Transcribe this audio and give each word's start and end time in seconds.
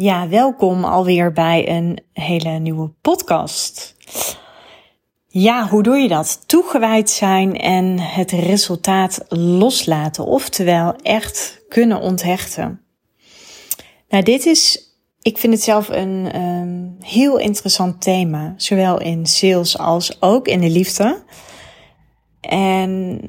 Ja, 0.00 0.28
welkom 0.28 0.84
alweer 0.84 1.32
bij 1.32 1.68
een 1.68 1.98
hele 2.12 2.50
nieuwe 2.50 2.90
podcast. 3.00 3.96
Ja, 5.26 5.68
hoe 5.68 5.82
doe 5.82 5.96
je 5.96 6.08
dat? 6.08 6.48
Toegewijd 6.48 7.10
zijn 7.10 7.56
en 7.56 7.98
het 7.98 8.30
resultaat 8.30 9.24
loslaten, 9.28 10.24
oftewel 10.24 10.94
echt 10.94 11.64
kunnen 11.68 12.00
onthechten. 12.00 12.80
Nou, 14.08 14.22
dit 14.22 14.46
is, 14.46 14.92
ik 15.22 15.38
vind 15.38 15.52
het 15.52 15.62
zelf 15.62 15.88
een 15.88 16.42
um, 16.42 16.96
heel 17.00 17.38
interessant 17.38 18.02
thema, 18.02 18.54
zowel 18.56 19.00
in 19.00 19.26
sales 19.26 19.78
als 19.78 20.22
ook 20.22 20.48
in 20.48 20.60
de 20.60 20.70
liefde. 20.70 21.22
En 22.40 23.20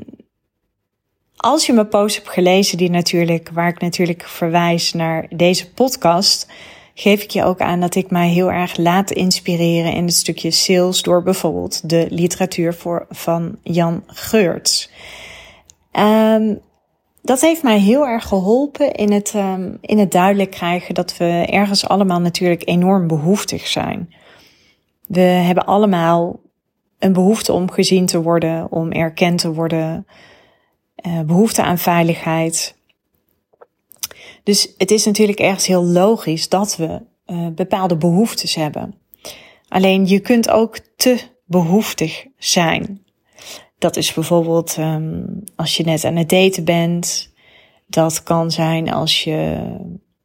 als 1.41 1.65
je 1.65 1.73
mijn 1.73 1.87
post 1.87 2.15
hebt 2.15 2.29
gelezen, 2.29 2.77
die 2.77 2.89
natuurlijk, 2.89 3.49
waar 3.53 3.67
ik 3.67 3.81
natuurlijk 3.81 4.23
verwijs 4.23 4.93
naar 4.93 5.25
deze 5.29 5.71
podcast, 5.71 6.47
geef 6.93 7.23
ik 7.23 7.29
je 7.29 7.43
ook 7.43 7.59
aan 7.59 7.79
dat 7.79 7.95
ik 7.95 8.11
mij 8.11 8.29
heel 8.29 8.51
erg 8.51 8.77
laat 8.77 9.11
inspireren 9.11 9.93
in 9.93 10.03
het 10.03 10.13
stukje 10.13 10.51
sales 10.51 11.01
door 11.01 11.23
bijvoorbeeld 11.23 11.89
de 11.89 12.07
literatuur 12.09 12.73
voor, 12.73 13.05
van 13.09 13.57
Jan 13.63 14.03
Geurts. 14.07 14.91
Um, 15.91 16.59
dat 17.21 17.41
heeft 17.41 17.63
mij 17.63 17.79
heel 17.79 18.07
erg 18.07 18.27
geholpen 18.27 18.91
in 18.91 19.11
het, 19.11 19.33
um, 19.35 19.77
in 19.81 19.99
het 19.99 20.11
duidelijk 20.11 20.51
krijgen 20.51 20.93
dat 20.93 21.17
we 21.17 21.45
ergens 21.49 21.87
allemaal 21.87 22.19
natuurlijk 22.19 22.67
enorm 22.67 23.07
behoeftig 23.07 23.67
zijn. 23.67 24.13
We 25.07 25.19
hebben 25.19 25.65
allemaal 25.65 26.39
een 26.99 27.13
behoefte 27.13 27.53
om 27.53 27.71
gezien 27.71 28.05
te 28.05 28.21
worden, 28.21 28.71
om 28.71 28.91
erkend 28.91 29.39
te 29.39 29.53
worden, 29.53 30.05
uh, 31.07 31.21
behoefte 31.21 31.61
aan 31.61 31.77
veiligheid. 31.77 32.75
Dus 34.43 34.73
het 34.77 34.91
is 34.91 35.05
natuurlijk 35.05 35.39
ergens 35.39 35.67
heel 35.67 35.85
logisch 35.85 36.49
dat 36.49 36.75
we 36.75 37.01
uh, 37.25 37.47
bepaalde 37.47 37.97
behoeftes 37.97 38.55
hebben. 38.55 38.95
Alleen 39.67 40.07
je 40.07 40.19
kunt 40.19 40.49
ook 40.49 40.79
te 40.95 41.17
behoeftig 41.45 42.25
zijn. 42.37 43.03
Dat 43.77 43.95
is 43.97 44.13
bijvoorbeeld 44.13 44.77
um, 44.77 45.43
als 45.55 45.77
je 45.77 45.83
net 45.83 46.03
aan 46.03 46.15
het 46.15 46.29
daten 46.29 46.63
bent. 46.63 47.33
Dat 47.87 48.23
kan 48.23 48.51
zijn 48.51 48.91
als 48.91 49.23
je 49.23 49.69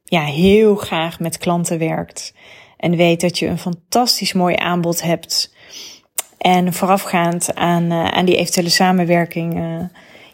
ja, 0.03 0.23
heel 0.23 0.75
graag 0.75 1.19
met 1.19 1.37
klanten 1.37 1.79
werkt. 1.79 2.33
En 2.77 2.95
weet 2.95 3.21
dat 3.21 3.39
je 3.39 3.47
een 3.47 3.57
fantastisch 3.57 4.33
mooi 4.33 4.55
aanbod 4.55 5.01
hebt. 5.01 5.53
En 6.37 6.73
voorafgaand 6.73 7.55
aan, 7.55 7.83
uh, 7.83 8.07
aan 8.07 8.25
die 8.25 8.37
eventuele 8.37 8.69
samenwerking 8.69 9.57
uh, 9.59 9.83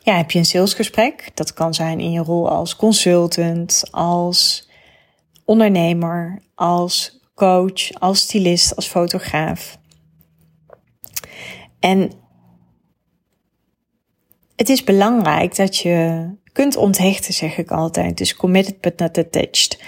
ja, 0.04 0.16
heb 0.16 0.32
je 0.32 0.40
een 0.40 0.46
salesgesprek. 0.46 1.32
Dat 1.34 1.54
kan 1.54 1.74
zijn 1.74 2.00
in 2.00 2.12
je 2.12 2.20
rol 2.20 2.50
als 2.50 2.76
consultant, 2.76 3.84
als 3.92 4.70
ondernemer, 5.46 6.42
als 6.56 7.20
coach, 7.36 7.94
als 7.94 8.20
stylist, 8.20 8.76
als 8.76 8.88
fotograaf. 8.88 9.78
En 11.80 12.12
het 14.56 14.70
is 14.70 14.84
belangrijk 14.84 15.56
dat 15.56 15.78
je 15.78 16.28
kunt 16.52 16.76
onthechten, 16.76 17.34
zeg 17.34 17.58
ik 17.58 17.72
altijd. 17.72 18.18
Dus 18.18 18.36
committed 18.36 18.82
but 18.82 19.00
not 19.00 19.18
attached. 19.18 19.82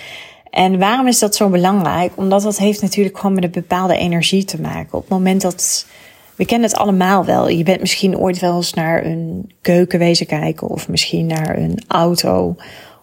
En 0.50 0.80
waarom 0.80 1.08
is 1.08 1.20
dat 1.20 1.36
zo 1.36 1.50
belangrijk? 1.50 2.12
Omdat 2.16 2.42
dat 2.42 2.58
heeft 2.58 2.82
natuurlijk 2.82 3.18
gewoon 3.18 3.36
met 3.36 3.44
een 3.44 3.52
bepaalde 3.52 3.98
energie 3.98 4.44
te 4.44 4.62
maken. 4.62 4.94
Op 4.94 5.02
het 5.02 5.10
moment 5.10 5.42
dat 5.42 5.86
we 6.36 6.46
kennen 6.46 6.70
het 6.70 6.78
allemaal 6.78 7.26
wel. 7.26 7.50
Je 7.50 7.64
bent 7.64 7.80
misschien 7.80 8.18
ooit 8.18 8.40
wel 8.40 8.56
eens 8.56 8.74
naar 8.74 9.06
een 9.06 9.52
keuken 9.62 10.00
wezen 10.00 10.26
kijken, 10.26 10.68
of 10.68 10.90
misschien 10.90 11.26
naar 11.26 11.58
een 11.58 11.80
auto, 11.88 12.56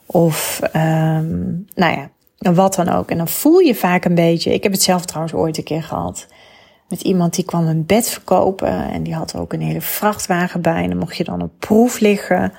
of 0.06 0.60
um, 0.76 1.66
nou 1.74 1.92
ja, 1.92 2.10
wat 2.38 2.74
dan 2.74 2.88
ook. 2.88 3.10
En 3.10 3.16
dan 3.16 3.28
voel 3.28 3.58
je 3.58 3.74
vaak 3.74 4.04
een 4.04 4.14
beetje. 4.14 4.52
Ik 4.52 4.62
heb 4.62 4.72
het 4.72 4.82
zelf 4.82 5.04
trouwens 5.04 5.34
ooit 5.34 5.58
een 5.58 5.64
keer 5.64 5.82
gehad. 5.82 6.26
Met 6.88 7.02
iemand 7.02 7.34
die 7.34 7.44
kwam 7.44 7.66
een 7.66 7.86
bed 7.86 8.08
verkopen 8.08 8.90
en 8.90 9.02
die 9.02 9.14
had 9.14 9.36
ook 9.36 9.52
een 9.52 9.60
hele 9.60 9.80
vrachtwagen 9.80 10.60
bij. 10.60 10.82
En 10.82 10.88
dan 10.88 10.98
mocht 10.98 11.16
je 11.16 11.24
dan 11.24 11.42
op 11.42 11.52
proef 11.58 11.98
liggen. 11.98 12.52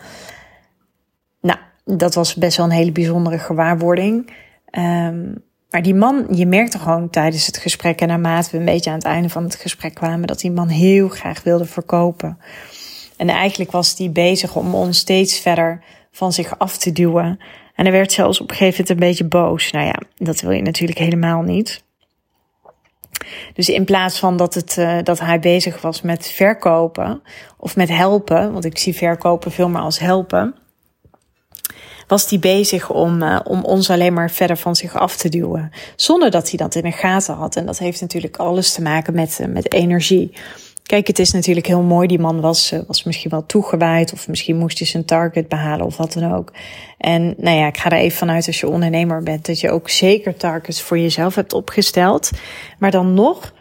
Nou, 1.42 1.60
dat 1.86 2.14
was 2.14 2.36
best 2.36 2.58
wel 2.58 2.66
een 2.66 2.72
hele 2.72 2.92
bijzondere 2.92 3.40
gewaarwording. 3.40 4.34
Um, 4.72 5.44
maar 5.74 5.82
die 5.82 5.96
man, 5.96 6.26
je 6.32 6.46
merkte 6.46 6.80
gewoon 6.80 7.10
tijdens 7.10 7.46
het 7.46 7.58
gesprek 7.58 8.02
en 8.02 8.08
naarmate 8.08 8.52
we 8.52 8.58
een 8.58 8.66
beetje 8.66 8.90
aan 8.90 8.96
het 8.96 9.06
einde 9.06 9.30
van 9.30 9.44
het 9.44 9.56
gesprek 9.56 9.94
kwamen, 9.94 10.28
dat 10.28 10.40
die 10.40 10.52
man 10.52 10.68
heel 10.68 11.08
graag 11.08 11.44
wilde 11.44 11.66
verkopen. 11.66 12.38
En 13.18 13.30
eigenlijk 13.30 13.72
was 13.72 13.96
die 13.96 14.10
bezig 14.10 14.56
om 14.56 14.76
ons 14.76 14.98
steeds 14.98 15.40
verder 15.40 15.84
van 16.12 16.34
zich 16.34 16.60
af 16.60 16.78
te 16.78 16.92
duwen. 16.92 17.40
En 17.76 17.84
hij 17.84 17.92
werd 17.92 18.12
zelfs 18.12 18.42
op 18.42 18.50
een 18.50 18.56
gegeven 18.56 18.82
moment 18.82 19.02
een 19.02 19.08
beetje 19.10 19.40
boos. 19.40 19.72
Nou 19.72 19.86
ja, 19.86 20.00
dat 20.18 20.42
wil 20.42 20.52
je 20.52 20.62
natuurlijk 20.62 21.00
helemaal 21.00 21.42
niet. 21.42 21.84
Dus 23.54 23.70
in 23.70 23.86
plaats 23.86 24.20
van 24.20 24.38
dat, 24.38 24.54
het, 24.54 24.78
uh, 24.78 24.98
dat 25.04 25.20
hij 25.20 25.40
bezig 25.40 25.82
was 25.82 26.02
met 26.02 26.28
verkopen 26.28 27.22
of 27.58 27.76
met 27.76 27.90
helpen, 27.90 28.54
want 28.54 28.66
ik 28.66 28.78
zie 28.78 28.96
verkopen 28.96 29.52
veel 29.52 29.70
meer 29.70 29.82
als 29.82 30.00
helpen, 30.00 30.56
was 32.08 32.30
hij 32.30 32.40
bezig 32.40 32.90
om, 32.90 33.22
uh, 33.22 33.40
om 33.44 33.64
ons 33.64 33.90
alleen 33.90 34.14
maar 34.14 34.32
verder 34.32 34.58
van 34.58 34.76
zich 34.76 34.96
af 34.96 35.16
te 35.18 35.30
duwen. 35.30 35.72
Zonder 35.96 36.32
dat 36.32 36.50
hij 36.50 36.58
dat 36.58 36.76
in 36.76 36.84
de 36.84 36.92
gaten 36.92 37.36
had. 37.36 37.56
En 37.56 37.66
dat 37.66 37.78
heeft 37.78 38.02
natuurlijk 38.02 38.38
alles 38.38 38.74
te 38.74 38.82
maken 38.82 39.14
met, 39.14 39.38
uh, 39.42 39.48
met 39.48 39.74
energie. 39.74 40.32
Kijk, 40.84 41.08
het 41.08 41.20
is 41.20 41.32
natuurlijk 41.32 41.68
heel 41.68 41.82
mooi. 41.82 42.08
Die 42.08 42.20
man 42.20 42.42
was, 42.42 42.72
uh, 42.72 42.80
was 42.88 43.04
misschien 43.04 43.32
wel 43.32 43.46
toegewijd. 43.46 44.14
Of 44.14 44.28
misschien 44.28 44.58
moest 44.58 44.78
hij 44.78 44.88
zijn 44.88 45.06
target 45.06 45.48
behalen 45.48 45.86
of 45.86 45.98
wat 45.98 46.14
dan 46.14 46.34
ook. 46.34 46.54
En 46.98 47.34
nou 47.38 47.58
ja, 47.58 47.68
ik 47.68 47.78
ga 47.78 47.90
er 47.90 47.98
even 47.98 48.18
vanuit 48.18 48.48
als 48.48 48.60
je 48.60 48.70
ondernemer 48.70 49.24
bent. 49.24 49.46
Dat 49.46 49.60
je 49.60 49.72
ook 49.72 49.90
zeker 49.90 50.36
targets 50.36 50.82
voor 50.82 51.00
jezelf 51.00 51.36
hebt 51.36 51.54
opgesteld. 51.54 52.32
Maar 52.80 52.92
dan 52.92 53.14
nog 53.14 53.54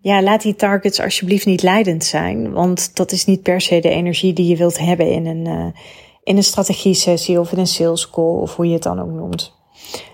ja, 0.00 0.22
laat 0.22 0.42
die 0.42 0.54
targets 0.54 1.00
alsjeblieft 1.00 1.46
niet 1.46 1.62
leidend 1.62 2.04
zijn. 2.04 2.52
Want 2.52 2.96
dat 2.96 3.12
is 3.12 3.24
niet 3.24 3.42
per 3.42 3.60
se 3.60 3.80
de 3.80 3.88
energie 3.88 4.32
die 4.32 4.46
je 4.46 4.56
wilt 4.56 4.78
hebben 4.78 5.10
in 5.10 5.26
een, 5.26 5.74
in 6.28 6.36
een 6.36 6.42
strategie-sessie 6.42 7.40
of 7.40 7.52
in 7.52 7.58
een 7.58 7.66
sales 7.66 8.10
call 8.10 8.24
of 8.40 8.56
hoe 8.56 8.66
je 8.66 8.72
het 8.72 8.82
dan 8.82 9.00
ook 9.00 9.10
noemt. 9.10 9.56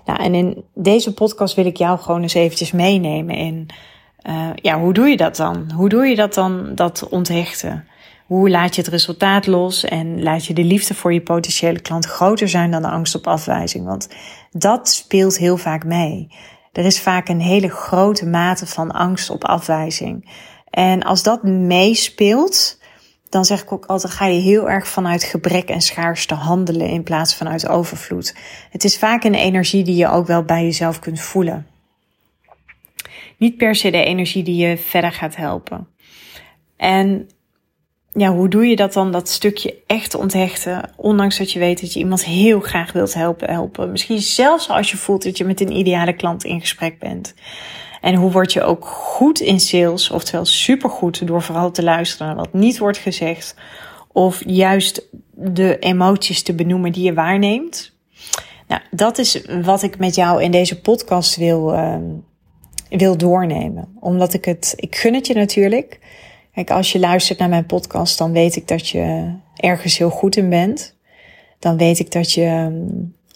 Nou, 0.05 0.23
en 0.23 0.35
in 0.35 0.65
deze 0.75 1.15
podcast 1.15 1.55
wil 1.55 1.67
ik 1.67 1.77
jou 1.77 1.99
gewoon 1.99 2.23
eens 2.23 2.35
eventjes 2.35 2.73
meenemen 2.73 3.37
in, 3.37 3.69
uh, 4.29 4.51
ja, 4.55 4.81
hoe 4.81 4.93
doe 4.93 5.09
je 5.09 5.17
dat 5.17 5.37
dan? 5.37 5.73
Hoe 5.75 5.89
doe 5.89 6.07
je 6.07 6.17
dat 6.17 6.35
dan, 6.35 6.75
dat 6.75 7.09
onthechten? 7.09 7.87
Hoe 8.27 8.51
laat 8.51 8.75
je 8.75 8.81
het 8.81 8.91
resultaat 8.91 9.47
los 9.47 9.85
en 9.85 10.23
laat 10.23 10.47
je 10.47 10.55
de 10.55 10.65
liefde 10.65 10.95
voor 10.95 11.13
je 11.13 11.23
potentiële 11.23 11.81
klant 11.81 12.07
groter 12.07 12.49
zijn 12.49 12.71
dan 12.71 12.83
de 12.83 12.89
angst 12.89 13.15
op 13.15 13.27
afwijzing? 13.27 13.85
Want 13.85 14.09
dat 14.51 14.89
speelt 14.89 15.39
heel 15.39 15.57
vaak 15.57 15.85
mee. 15.85 16.29
Er 16.73 16.85
is 16.85 17.01
vaak 17.01 17.29
een 17.29 17.41
hele 17.41 17.69
grote 17.69 18.27
mate 18.27 18.67
van 18.67 18.91
angst 18.91 19.31
op 19.31 19.45
afwijzing. 19.45 20.31
En 20.71 21.03
als 21.03 21.23
dat 21.23 21.43
meespeelt, 21.43 22.79
dan 23.34 23.45
zeg 23.45 23.62
ik 23.62 23.72
ook 23.72 23.87
altijd, 23.87 24.12
ga 24.12 24.27
je 24.27 24.41
heel 24.41 24.71
erg 24.71 24.89
vanuit 24.89 25.25
gebrek 25.25 25.69
en 25.69 25.81
schaarste 25.81 26.34
handelen 26.34 26.89
in 26.89 27.03
plaats 27.03 27.34
van 27.34 27.49
uit 27.49 27.69
overvloed. 27.69 28.34
Het 28.71 28.84
is 28.84 28.99
vaak 28.99 29.25
een 29.25 29.34
energie 29.34 29.84
die 29.84 29.97
je 29.97 30.09
ook 30.09 30.27
wel 30.27 30.43
bij 30.43 30.62
jezelf 30.62 30.99
kunt 30.99 31.21
voelen. 31.21 31.67
Niet 33.37 33.56
per 33.56 33.75
se 33.75 33.91
de 33.91 34.05
energie 34.05 34.43
die 34.43 34.56
je 34.56 34.77
verder 34.77 35.12
gaat 35.12 35.37
helpen. 35.37 35.89
En 36.77 37.28
ja, 38.12 38.33
hoe 38.33 38.49
doe 38.49 38.67
je 38.67 38.77
dat 38.77 38.93
dan, 38.93 39.12
dat 39.12 39.28
stukje 39.28 39.77
echt 39.87 40.15
onthechten, 40.15 40.91
ondanks 40.97 41.39
dat 41.39 41.53
je 41.53 41.59
weet 41.59 41.81
dat 41.81 41.93
je 41.93 41.99
iemand 41.99 42.25
heel 42.25 42.61
graag 42.61 42.93
wilt 42.93 43.15
helpen, 43.15 43.50
helpen. 43.50 43.91
Misschien 43.91 44.21
zelfs 44.21 44.69
als 44.69 44.91
je 44.91 44.97
voelt 44.97 45.23
dat 45.23 45.39
je 45.39 45.44
met 45.44 45.61
een 45.61 45.77
ideale 45.77 46.17
klant 46.17 46.44
in 46.44 46.61
gesprek 46.61 46.99
bent. 46.99 47.34
En 48.05 48.15
hoe 48.15 48.31
word 48.31 48.53
je 48.53 48.63
ook 48.63 48.87
goed 48.87 49.41
in 49.41 49.61
sales, 49.61 50.11
oftewel 50.11 50.45
supergoed 50.45 51.27
door 51.27 51.43
vooral 51.43 51.71
te 51.71 51.83
luisteren 51.83 52.27
naar 52.27 52.37
wat 52.37 52.53
niet 52.53 52.79
wordt 52.79 52.99
gezegd. 52.99 53.55
Of 54.13 54.43
juist 54.47 55.09
de 55.31 55.79
emoties 55.79 56.43
te 56.43 56.55
benoemen 56.55 56.93
die 56.93 57.05
je 57.05 57.15
waarneemt. 57.15 57.93
Nou, 58.69 58.83
dat 58.91 59.19
is 59.19 59.47
wat 59.63 59.83
ik 59.83 59.99
met 59.99 60.15
jou 60.15 60.43
in 60.43 60.51
deze 60.51 60.81
podcast 60.81 61.37
wil, 61.37 61.73
uh, 61.73 61.97
wil 62.89 63.17
doornemen. 63.17 63.97
Omdat 64.01 64.35
ik 64.35 64.45
het, 64.45 64.73
ik 64.77 64.97
gun 64.97 65.15
het 65.15 65.27
je 65.27 65.35
natuurlijk. 65.35 65.99
Kijk, 66.55 66.71
als 66.71 66.93
je 66.93 66.99
luistert 66.99 67.39
naar 67.39 67.49
mijn 67.49 67.67
podcast, 67.67 68.19
dan 68.19 68.33
weet 68.33 68.57
ik 68.57 68.69
dat 68.69 68.89
je 68.89 69.35
ergens 69.57 69.99
heel 69.99 70.11
goed 70.11 70.37
in 70.37 70.49
bent. 70.49 70.97
Dan 71.59 71.77
weet 71.77 71.99
ik 71.99 72.12
dat 72.12 72.33
je 72.33 72.45
ehm, 72.45 72.75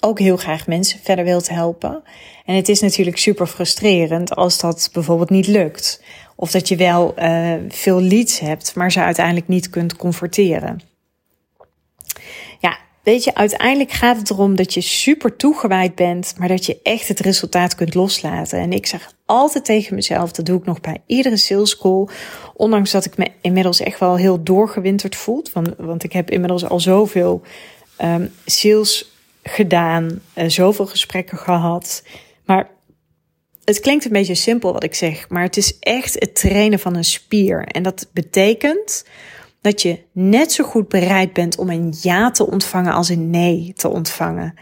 ook 0.01 0.19
heel 0.19 0.37
graag 0.37 0.67
mensen 0.67 1.01
verder 1.03 1.25
wilt 1.25 1.49
helpen. 1.49 2.03
En 2.45 2.55
het 2.55 2.69
is 2.69 2.81
natuurlijk 2.81 3.19
super 3.19 3.47
frustrerend 3.47 4.35
als 4.35 4.59
dat 4.59 4.91
bijvoorbeeld 4.93 5.31
niet 5.31 5.47
lukt. 5.47 6.03
Of 6.37 6.51
dat 6.51 6.69
je 6.69 6.77
wel 6.77 7.15
uh, 7.19 7.55
veel 7.69 8.01
leads 8.01 8.39
hebt, 8.39 8.75
maar 8.75 8.93
ze 8.93 9.01
uiteindelijk 9.01 9.49
niet 9.49 9.71
kunt 9.71 9.97
converteren. 9.97 10.81
Ja, 12.61 12.79
weet 13.03 13.25
je, 13.25 13.35
uiteindelijk 13.35 13.93
gaat 13.93 14.17
het 14.17 14.31
erom 14.31 14.57
dat 14.57 14.75
je 14.75 14.81
super 14.81 15.37
toegewijd 15.37 15.95
bent, 15.95 16.35
maar 16.39 16.49
dat 16.49 16.67
je 16.67 16.79
echt 16.83 17.09
het 17.09 17.21
resultaat 17.21 17.75
kunt 17.75 17.95
loslaten. 17.95 18.59
En 18.59 18.73
ik 18.73 18.87
zeg 18.87 19.13
altijd 19.27 19.65
tegen 19.65 19.95
mezelf, 19.95 20.33
dat 20.33 20.47
doe 20.47 20.59
ik 20.59 20.65
nog 20.65 20.81
bij 20.81 21.03
iedere 21.07 21.37
sales 21.37 21.77
call. 21.77 22.09
Ondanks 22.55 22.91
dat 22.91 23.05
ik 23.05 23.17
me 23.17 23.31
inmiddels 23.41 23.81
echt 23.81 24.01
wel 24.01 24.17
heel 24.17 24.43
doorgewinterd 24.43 25.17
voel. 25.17 25.45
Want, 25.53 25.69
want 25.79 26.05
ik 26.05 26.13
heb 26.13 26.31
inmiddels 26.31 26.65
al 26.65 26.81
zoveel 26.81 27.43
um, 28.03 28.33
sales 28.45 29.18
gedaan, 29.49 30.21
uh, 30.35 30.45
zoveel 30.49 30.87
gesprekken 30.87 31.39
gehad. 31.39 32.03
Maar 32.45 32.71
het 33.65 33.81
klinkt 33.81 34.05
een 34.05 34.13
beetje 34.13 34.35
simpel 34.35 34.73
wat 34.73 34.85
ik 34.85 34.95
zeg, 34.95 35.29
maar 35.29 35.43
het 35.43 35.57
is 35.57 35.79
echt 35.79 36.15
het 36.15 36.35
trainen 36.35 36.79
van 36.79 36.97
een 36.97 37.05
spier. 37.05 37.65
En 37.65 37.83
dat 37.83 38.09
betekent 38.13 39.05
dat 39.61 39.83
je 39.83 39.99
net 40.13 40.53
zo 40.53 40.65
goed 40.65 40.89
bereid 40.89 41.33
bent 41.33 41.59
om 41.59 41.71
een 41.71 41.95
ja 42.03 42.31
te 42.31 42.47
ontvangen 42.47 42.93
als 42.93 43.09
een 43.09 43.31
nee 43.31 43.73
te 43.77 43.89
ontvangen. 43.89 44.55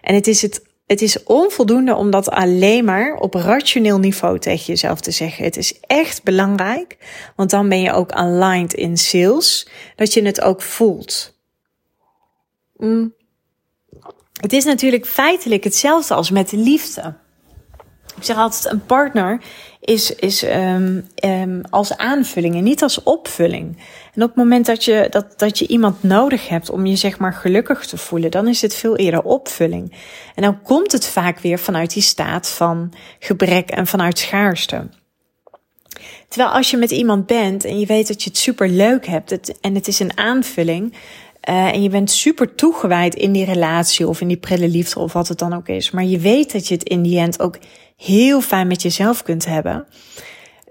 En 0.00 0.14
het 0.14 0.26
is, 0.26 0.42
het, 0.42 0.62
het 0.86 1.02
is 1.02 1.22
onvoldoende 1.22 1.94
om 1.94 2.10
dat 2.10 2.30
alleen 2.30 2.84
maar 2.84 3.14
op 3.14 3.34
rationeel 3.34 3.98
niveau 3.98 4.38
tegen 4.38 4.66
jezelf 4.66 5.00
te 5.00 5.10
zeggen. 5.10 5.44
Het 5.44 5.56
is 5.56 5.80
echt 5.80 6.22
belangrijk, 6.22 6.96
want 7.36 7.50
dan 7.50 7.68
ben 7.68 7.80
je 7.80 7.92
ook 7.92 8.10
aligned 8.10 8.74
in 8.74 8.96
sales, 8.96 9.68
dat 9.96 10.12
je 10.12 10.22
het 10.22 10.40
ook 10.40 10.62
voelt. 10.62 11.36
Mm. 12.76 13.16
Het 14.40 14.52
is 14.52 14.64
natuurlijk 14.64 15.06
feitelijk 15.06 15.64
hetzelfde 15.64 16.14
als 16.14 16.30
met 16.30 16.50
de 16.50 16.56
liefde. 16.56 17.14
Ik 18.16 18.24
zeg 18.24 18.36
altijd, 18.36 18.72
een 18.72 18.86
partner 18.86 19.40
is, 19.80 20.14
is 20.14 20.44
um, 20.44 21.06
um, 21.24 21.60
als 21.70 21.96
aanvulling 21.96 22.54
en 22.54 22.62
niet 22.62 22.82
als 22.82 23.02
opvulling. 23.02 23.76
En 24.14 24.22
op 24.22 24.28
het 24.28 24.36
moment 24.36 24.66
dat 24.66 24.84
je, 24.84 25.06
dat, 25.10 25.38
dat 25.38 25.58
je 25.58 25.66
iemand 25.66 26.02
nodig 26.02 26.48
hebt 26.48 26.70
om 26.70 26.86
je 26.86 26.96
zeg 26.96 27.18
maar 27.18 27.32
gelukkig 27.32 27.86
te 27.86 27.96
voelen, 27.96 28.30
dan 28.30 28.48
is 28.48 28.62
het 28.62 28.74
veel 28.74 28.96
eerder 28.96 29.22
opvulling. 29.22 29.92
En 30.34 30.42
dan 30.42 30.62
komt 30.62 30.92
het 30.92 31.06
vaak 31.06 31.38
weer 31.38 31.58
vanuit 31.58 31.92
die 31.92 32.02
staat 32.02 32.48
van 32.48 32.92
gebrek 33.18 33.70
en 33.70 33.86
vanuit 33.86 34.18
schaarste. 34.18 34.88
Terwijl 36.28 36.50
als 36.52 36.70
je 36.70 36.76
met 36.76 36.90
iemand 36.90 37.26
bent 37.26 37.64
en 37.64 37.78
je 37.78 37.86
weet 37.86 38.08
dat 38.08 38.22
je 38.22 38.28
het 38.28 38.38
super 38.38 38.68
leuk 38.68 39.06
hebt 39.06 39.60
en 39.60 39.74
het 39.74 39.88
is 39.88 39.98
een 40.00 40.18
aanvulling, 40.18 40.94
uh, 41.48 41.74
en 41.74 41.82
je 41.82 41.88
bent 41.88 42.10
super 42.10 42.54
toegewijd 42.54 43.14
in 43.14 43.32
die 43.32 43.44
relatie 43.44 44.08
of 44.08 44.20
in 44.20 44.28
die 44.28 44.36
prille 44.36 44.68
liefde 44.68 45.00
of 45.00 45.12
wat 45.12 45.28
het 45.28 45.38
dan 45.38 45.52
ook 45.54 45.68
is. 45.68 45.90
Maar 45.90 46.04
je 46.04 46.18
weet 46.18 46.52
dat 46.52 46.68
je 46.68 46.74
het 46.74 46.82
in 46.82 47.02
die 47.02 47.18
end 47.18 47.40
ook 47.40 47.58
heel 47.96 48.40
fijn 48.40 48.66
met 48.66 48.82
jezelf 48.82 49.22
kunt 49.22 49.44
hebben. 49.44 49.86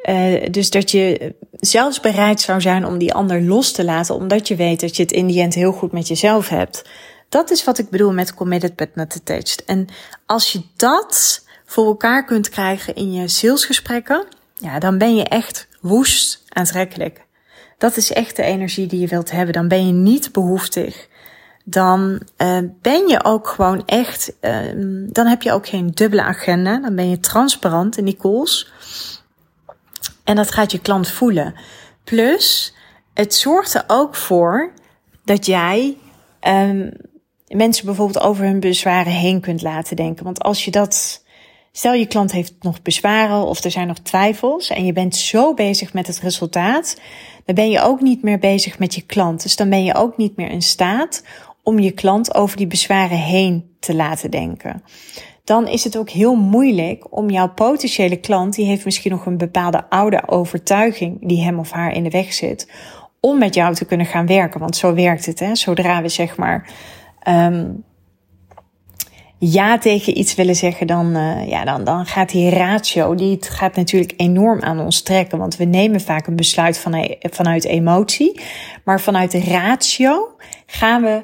Uh, 0.03 0.49
dus 0.51 0.69
dat 0.69 0.91
je 0.91 1.35
zelfs 1.51 1.99
bereid 1.99 2.41
zou 2.41 2.61
zijn 2.61 2.85
om 2.85 2.97
die 2.97 3.13
ander 3.13 3.41
los 3.41 3.71
te 3.71 3.83
laten, 3.83 4.15
omdat 4.15 4.47
je 4.47 4.55
weet 4.55 4.79
dat 4.79 4.95
je 4.95 5.03
het 5.03 5.11
in 5.11 5.27
die 5.27 5.41
end 5.41 5.53
heel 5.53 5.71
goed 5.71 5.91
met 5.91 6.07
jezelf 6.07 6.49
hebt. 6.49 6.89
Dat 7.29 7.51
is 7.51 7.63
wat 7.63 7.77
ik 7.77 7.89
bedoel 7.89 8.13
met 8.13 8.33
committed 8.33 8.75
but 8.75 8.95
not 8.95 9.15
attached. 9.15 9.63
En 9.65 9.87
als 10.25 10.51
je 10.51 10.61
dat 10.75 11.43
voor 11.65 11.85
elkaar 11.85 12.25
kunt 12.25 12.49
krijgen 12.49 12.95
in 12.95 13.13
je 13.13 13.27
salesgesprekken, 13.27 14.25
ja, 14.55 14.79
dan 14.79 14.97
ben 14.97 15.15
je 15.15 15.23
echt 15.23 15.67
woest 15.81 16.43
aantrekkelijk. 16.49 17.26
Dat 17.77 17.97
is 17.97 18.13
echt 18.13 18.35
de 18.35 18.43
energie 18.43 18.87
die 18.87 18.99
je 18.99 19.07
wilt 19.07 19.31
hebben. 19.31 19.53
Dan 19.53 19.67
ben 19.67 19.87
je 19.87 19.93
niet 19.93 20.31
behoeftig. 20.31 21.07
Dan 21.63 22.21
uh, 22.37 22.59
ben 22.81 23.07
je 23.07 23.23
ook 23.23 23.47
gewoon 23.47 23.85
echt, 23.85 24.33
uh, 24.41 24.57
dan 25.11 25.25
heb 25.25 25.41
je 25.41 25.51
ook 25.51 25.67
geen 25.67 25.91
dubbele 25.91 26.23
agenda. 26.23 26.79
Dan 26.79 26.95
ben 26.95 27.09
je 27.09 27.19
transparant 27.19 27.97
in 27.97 28.05
die 28.05 28.17
calls. 28.17 28.71
En 30.23 30.35
dat 30.35 30.51
gaat 30.51 30.71
je 30.71 30.79
klant 30.79 31.09
voelen. 31.09 31.55
Plus, 32.03 32.73
het 33.13 33.35
zorgt 33.35 33.73
er 33.73 33.83
ook 33.87 34.15
voor 34.15 34.71
dat 35.23 35.45
jij 35.45 35.97
um, 36.47 36.91
mensen 37.47 37.85
bijvoorbeeld 37.85 38.25
over 38.25 38.43
hun 38.45 38.59
bezwaren 38.59 39.11
heen 39.11 39.41
kunt 39.41 39.61
laten 39.61 39.95
denken. 39.95 40.23
Want 40.23 40.43
als 40.43 40.65
je 40.65 40.71
dat 40.71 41.25
Stel 41.77 41.93
je 41.93 42.05
klant 42.05 42.31
heeft 42.31 42.53
nog 42.61 42.81
bezwaren 42.81 43.45
of 43.45 43.63
er 43.63 43.71
zijn 43.71 43.87
nog 43.87 43.97
twijfels 43.99 44.69
en 44.69 44.85
je 44.85 44.93
bent 44.93 45.15
zo 45.15 45.53
bezig 45.53 45.93
met 45.93 46.07
het 46.07 46.19
resultaat, 46.19 46.99
dan 47.47 47.55
ben 47.55 47.69
je 47.69 47.81
ook 47.81 48.01
niet 48.01 48.23
meer 48.23 48.39
bezig 48.39 48.79
met 48.79 48.95
je 48.95 49.01
klant. 49.01 49.43
Dus 49.43 49.55
dan 49.55 49.69
ben 49.69 49.83
je 49.83 49.95
ook 49.95 50.17
niet 50.17 50.35
meer 50.35 50.49
in 50.49 50.61
staat 50.61 51.23
om 51.63 51.79
je 51.79 51.91
klant 51.91 52.35
over 52.35 52.57
die 52.57 52.67
bezwaren 52.67 53.17
heen 53.17 53.75
te 53.79 53.95
laten 53.95 54.31
denken. 54.31 54.83
Dan 55.43 55.67
is 55.67 55.83
het 55.83 55.97
ook 55.97 56.09
heel 56.09 56.35
moeilijk 56.35 57.15
om 57.15 57.29
jouw 57.29 57.49
potentiële 57.53 58.15
klant, 58.15 58.55
die 58.55 58.65
heeft 58.65 58.85
misschien 58.85 59.11
nog 59.11 59.25
een 59.25 59.37
bepaalde 59.37 59.89
oude 59.89 60.27
overtuiging 60.27 61.27
die 61.27 61.43
hem 61.43 61.59
of 61.59 61.71
haar 61.71 61.93
in 61.93 62.03
de 62.03 62.09
weg 62.09 62.33
zit, 62.33 62.71
om 63.19 63.37
met 63.37 63.53
jou 63.53 63.73
te 63.73 63.85
kunnen 63.85 64.05
gaan 64.05 64.27
werken. 64.27 64.59
Want 64.59 64.75
zo 64.75 64.93
werkt 64.93 65.25
het, 65.25 65.39
hè? 65.39 65.55
Zodra 65.55 66.01
we 66.01 66.09
zeg 66.09 66.37
maar 66.37 66.69
um, 67.27 67.83
ja 69.39 69.77
tegen 69.77 70.17
iets 70.17 70.35
willen 70.35 70.55
zeggen, 70.55 70.87
dan, 70.87 71.17
uh, 71.17 71.47
ja, 71.49 71.65
dan, 71.65 71.83
dan 71.83 72.05
gaat 72.05 72.29
die 72.29 72.49
ratio, 72.49 73.15
die 73.15 73.37
gaat 73.39 73.75
natuurlijk 73.75 74.13
enorm 74.17 74.61
aan 74.61 74.79
ons 74.79 75.01
trekken. 75.01 75.37
Want 75.37 75.55
we 75.55 75.65
nemen 75.65 76.01
vaak 76.01 76.27
een 76.27 76.35
besluit 76.35 76.77
van, 76.77 77.17
vanuit 77.19 77.65
emotie. 77.65 78.41
Maar 78.83 79.01
vanuit 79.01 79.31
de 79.31 79.43
ratio 79.43 80.35
gaan 80.65 81.01
we, 81.01 81.21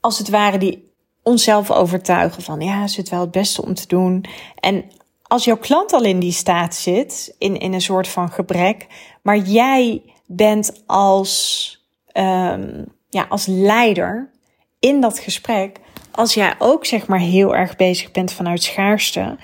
als 0.00 0.18
het 0.18 0.28
ware, 0.28 0.58
die 0.58 0.92
onszelf 1.22 1.70
overtuigen 1.70 2.42
van, 2.42 2.60
ja, 2.60 2.84
is 2.84 2.96
het 2.96 3.08
wel 3.08 3.20
het 3.20 3.30
beste 3.30 3.62
om 3.62 3.74
te 3.74 3.86
doen. 3.86 4.24
En 4.54 4.84
als 5.22 5.44
jouw 5.44 5.56
klant 5.56 5.92
al 5.92 6.02
in 6.02 6.18
die 6.18 6.32
staat 6.32 6.74
zit, 6.74 7.34
in, 7.38 7.58
in 7.58 7.72
een 7.72 7.80
soort 7.80 8.08
van 8.08 8.30
gebrek, 8.30 8.86
maar 9.22 9.38
jij 9.38 10.02
bent 10.26 10.82
als, 10.86 11.84
um, 12.12 12.84
ja, 13.08 13.26
als 13.28 13.46
leider 13.46 14.30
in 14.78 15.00
dat 15.00 15.18
gesprek, 15.18 15.79
als 16.10 16.34
jij 16.34 16.54
ook 16.58 16.86
zeg 16.86 17.06
maar 17.06 17.18
heel 17.18 17.56
erg 17.56 17.76
bezig 17.76 18.10
bent 18.10 18.32
vanuit 18.32 18.62
schaarste, 18.62 19.36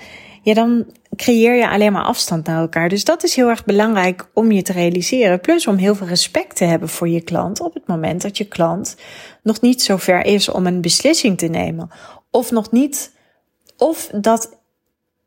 ja, 0.42 0.54
dan 0.54 0.86
creëer 1.16 1.54
je 1.54 1.68
alleen 1.68 1.92
maar 1.92 2.04
afstand 2.04 2.46
naar 2.46 2.60
elkaar. 2.60 2.88
Dus 2.88 3.04
dat 3.04 3.24
is 3.24 3.34
heel 3.34 3.48
erg 3.48 3.64
belangrijk 3.64 4.30
om 4.34 4.52
je 4.52 4.62
te 4.62 4.72
realiseren. 4.72 5.40
Plus 5.40 5.66
om 5.66 5.76
heel 5.76 5.94
veel 5.94 6.06
respect 6.06 6.56
te 6.56 6.64
hebben 6.64 6.88
voor 6.88 7.08
je 7.08 7.20
klant 7.20 7.60
op 7.60 7.74
het 7.74 7.86
moment 7.86 8.22
dat 8.22 8.38
je 8.38 8.44
klant 8.44 8.96
nog 9.42 9.60
niet 9.60 9.82
zo 9.82 9.96
ver 9.96 10.24
is 10.24 10.48
om 10.48 10.66
een 10.66 10.80
beslissing 10.80 11.38
te 11.38 11.46
nemen. 11.46 11.90
Of 12.30 12.50
nog 12.50 12.70
niet, 12.70 13.12
of 13.76 14.08
dat 14.12 14.58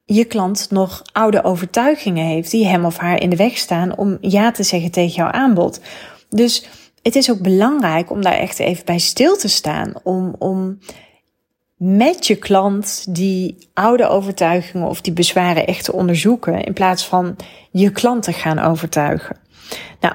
je 0.06 0.25
klant 0.25 0.68
nog 0.69 1.01
oude 1.12 1.44
overtuigingen 1.44 2.25
heeft 2.25 2.51
die 2.51 2.68
hem 2.68 2.86
of 2.86 2.98
haar 2.98 3.22
in 3.22 3.30
de 3.30 3.36
weg 3.36 3.57
staan 3.57 3.98
om 3.98 4.18
ja 4.22 4.51
te 4.51 4.63
zeggen 4.63 4.92
tegen 4.92 5.15
jouw 5.15 5.31
aanbod. 5.31 5.81
Dus 6.30 6.65
het 7.01 7.15
is 7.15 7.31
ook 7.31 7.42
belangrijk 7.42 8.12
om 8.12 8.22
daar 8.22 8.38
echt 8.38 8.60
even 8.60 8.86
bij 8.86 9.00
stil 9.00 9.38
te 9.38 9.48
staan. 9.48 9.94
Om, 10.04 10.36
om 10.38 10.80
met 11.80 12.28
je 12.28 12.36
klant 12.36 13.06
die 13.16 13.70
oude 13.74 14.08
overtuigingen 14.08 14.88
of 14.88 15.02
die 15.02 15.14
bezwaren 15.14 15.68
echt 15.68 15.84
te 15.84 15.94
onderzoeken. 15.94 16.64
In 16.64 16.74
plaats 16.74 17.08
van 17.08 17.36
je 17.72 17.92
klant 17.92 18.24
te 18.24 18.34
gaan 18.34 18.60
overtuigen. 18.60 19.38
Nou, 20.00 20.14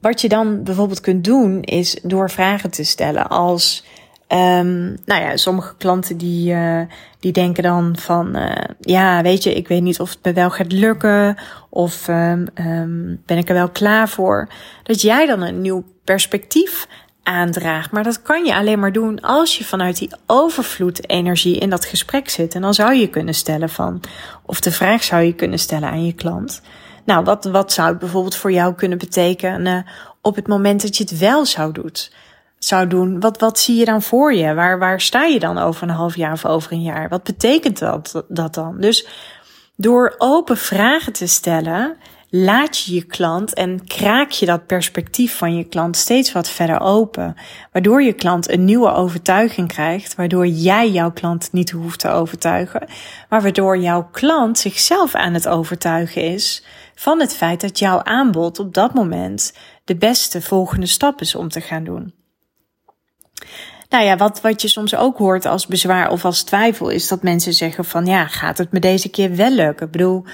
wat 0.00 0.20
je 0.20 0.28
dan 0.28 0.62
bijvoorbeeld 0.62 1.00
kunt 1.00 1.24
doen 1.24 1.62
is 1.62 1.98
door 2.02 2.30
vragen 2.30 2.70
te 2.70 2.84
stellen 2.84 3.28
als. 3.28 3.84
Um, 4.28 4.96
nou 5.04 5.22
ja, 5.22 5.36
sommige 5.36 5.76
klanten 5.76 6.16
die, 6.16 6.52
uh, 6.52 6.80
die 7.20 7.32
denken 7.32 7.62
dan 7.62 7.96
van, 7.98 8.36
uh, 8.36 8.50
ja, 8.80 9.22
weet 9.22 9.42
je, 9.42 9.54
ik 9.54 9.68
weet 9.68 9.82
niet 9.82 10.00
of 10.00 10.10
het 10.10 10.18
me 10.22 10.32
wel 10.32 10.50
gaat 10.50 10.72
lukken 10.72 11.36
of 11.70 12.08
um, 12.08 12.46
um, 12.54 13.22
ben 13.26 13.38
ik 13.38 13.48
er 13.48 13.54
wel 13.54 13.68
klaar 13.68 14.08
voor. 14.08 14.48
Dat 14.82 15.00
jij 15.00 15.26
dan 15.26 15.42
een 15.42 15.60
nieuw 15.60 15.84
perspectief 16.04 16.86
aandraagt. 17.24 17.90
Maar 17.90 18.02
dat 18.02 18.22
kan 18.22 18.44
je 18.44 18.54
alleen 18.54 18.78
maar 18.78 18.92
doen 18.92 19.20
als 19.20 19.58
je 19.58 19.64
vanuit 19.64 19.98
die 19.98 20.12
overvloed 20.26 21.08
energie 21.08 21.58
in 21.58 21.70
dat 21.70 21.84
gesprek 21.84 22.28
zit. 22.28 22.54
En 22.54 22.62
dan 22.62 22.74
zou 22.74 22.94
je 22.94 23.08
kunnen 23.08 23.34
stellen 23.34 23.68
van, 23.68 24.00
of 24.42 24.60
de 24.60 24.72
vraag 24.72 25.04
zou 25.04 25.22
je 25.22 25.34
kunnen 25.34 25.58
stellen 25.58 25.88
aan 25.88 26.04
je 26.04 26.12
klant. 26.12 26.62
Nou, 27.04 27.24
wat, 27.24 27.44
wat 27.44 27.72
zou 27.72 27.88
het 27.88 27.98
bijvoorbeeld 27.98 28.36
voor 28.36 28.52
jou 28.52 28.74
kunnen 28.74 28.98
betekenen 28.98 29.86
op 30.20 30.36
het 30.36 30.46
moment 30.46 30.82
dat 30.82 30.96
je 30.96 31.04
het 31.04 31.18
wel 31.18 31.46
zou 31.46 31.72
doet? 31.72 32.12
Zou 32.58 32.86
doen, 32.86 33.20
wat, 33.20 33.40
wat 33.40 33.58
zie 33.58 33.76
je 33.76 33.84
dan 33.84 34.02
voor 34.02 34.34
je? 34.34 34.54
Waar, 34.54 34.78
waar 34.78 35.00
sta 35.00 35.24
je 35.24 35.38
dan 35.38 35.58
over 35.58 35.82
een 35.82 35.94
half 35.94 36.16
jaar 36.16 36.32
of 36.32 36.46
over 36.46 36.72
een 36.72 36.82
jaar? 36.82 37.08
Wat 37.08 37.22
betekent 37.22 37.78
dat, 37.78 38.24
dat 38.28 38.54
dan? 38.54 38.80
Dus 38.80 39.06
door 39.76 40.14
open 40.18 40.56
vragen 40.56 41.12
te 41.12 41.26
stellen, 41.26 41.96
laat 42.36 42.78
je 42.78 42.94
je 42.94 43.04
klant 43.04 43.54
en 43.54 43.86
kraak 43.86 44.30
je 44.30 44.46
dat 44.46 44.66
perspectief 44.66 45.36
van 45.36 45.56
je 45.56 45.64
klant 45.64 45.96
steeds 45.96 46.32
wat 46.32 46.48
verder 46.48 46.80
open. 46.80 47.34
Waardoor 47.72 48.02
je 48.02 48.12
klant 48.12 48.50
een 48.50 48.64
nieuwe 48.64 48.92
overtuiging 48.92 49.68
krijgt, 49.68 50.14
waardoor 50.14 50.46
jij 50.46 50.90
jouw 50.90 51.12
klant 51.12 51.52
niet 51.52 51.70
hoeft 51.70 51.98
te 51.98 52.08
overtuigen, 52.08 52.88
maar 53.28 53.42
waardoor 53.42 53.78
jouw 53.78 54.08
klant 54.12 54.58
zichzelf 54.58 55.14
aan 55.14 55.34
het 55.34 55.48
overtuigen 55.48 56.22
is 56.22 56.64
van 56.94 57.20
het 57.20 57.34
feit 57.34 57.60
dat 57.60 57.78
jouw 57.78 58.02
aanbod 58.02 58.58
op 58.58 58.74
dat 58.74 58.94
moment 58.94 59.52
de 59.84 59.96
beste 59.96 60.42
volgende 60.42 60.86
stap 60.86 61.20
is 61.20 61.34
om 61.34 61.48
te 61.48 61.60
gaan 61.60 61.84
doen. 61.84 62.14
Nou 63.88 64.04
ja, 64.04 64.16
wat, 64.16 64.40
wat 64.40 64.62
je 64.62 64.68
soms 64.68 64.96
ook 64.96 65.18
hoort 65.18 65.46
als 65.46 65.66
bezwaar 65.66 66.10
of 66.10 66.24
als 66.24 66.42
twijfel 66.42 66.88
is 66.88 67.08
dat 67.08 67.22
mensen 67.22 67.52
zeggen 67.52 67.84
van 67.84 68.06
ja, 68.06 68.26
gaat 68.26 68.58
het 68.58 68.72
me 68.72 68.78
deze 68.78 69.08
keer 69.08 69.36
wel 69.36 69.50
lukken? 69.50 69.86
Ik 69.86 69.92
bedoel, 69.92 70.24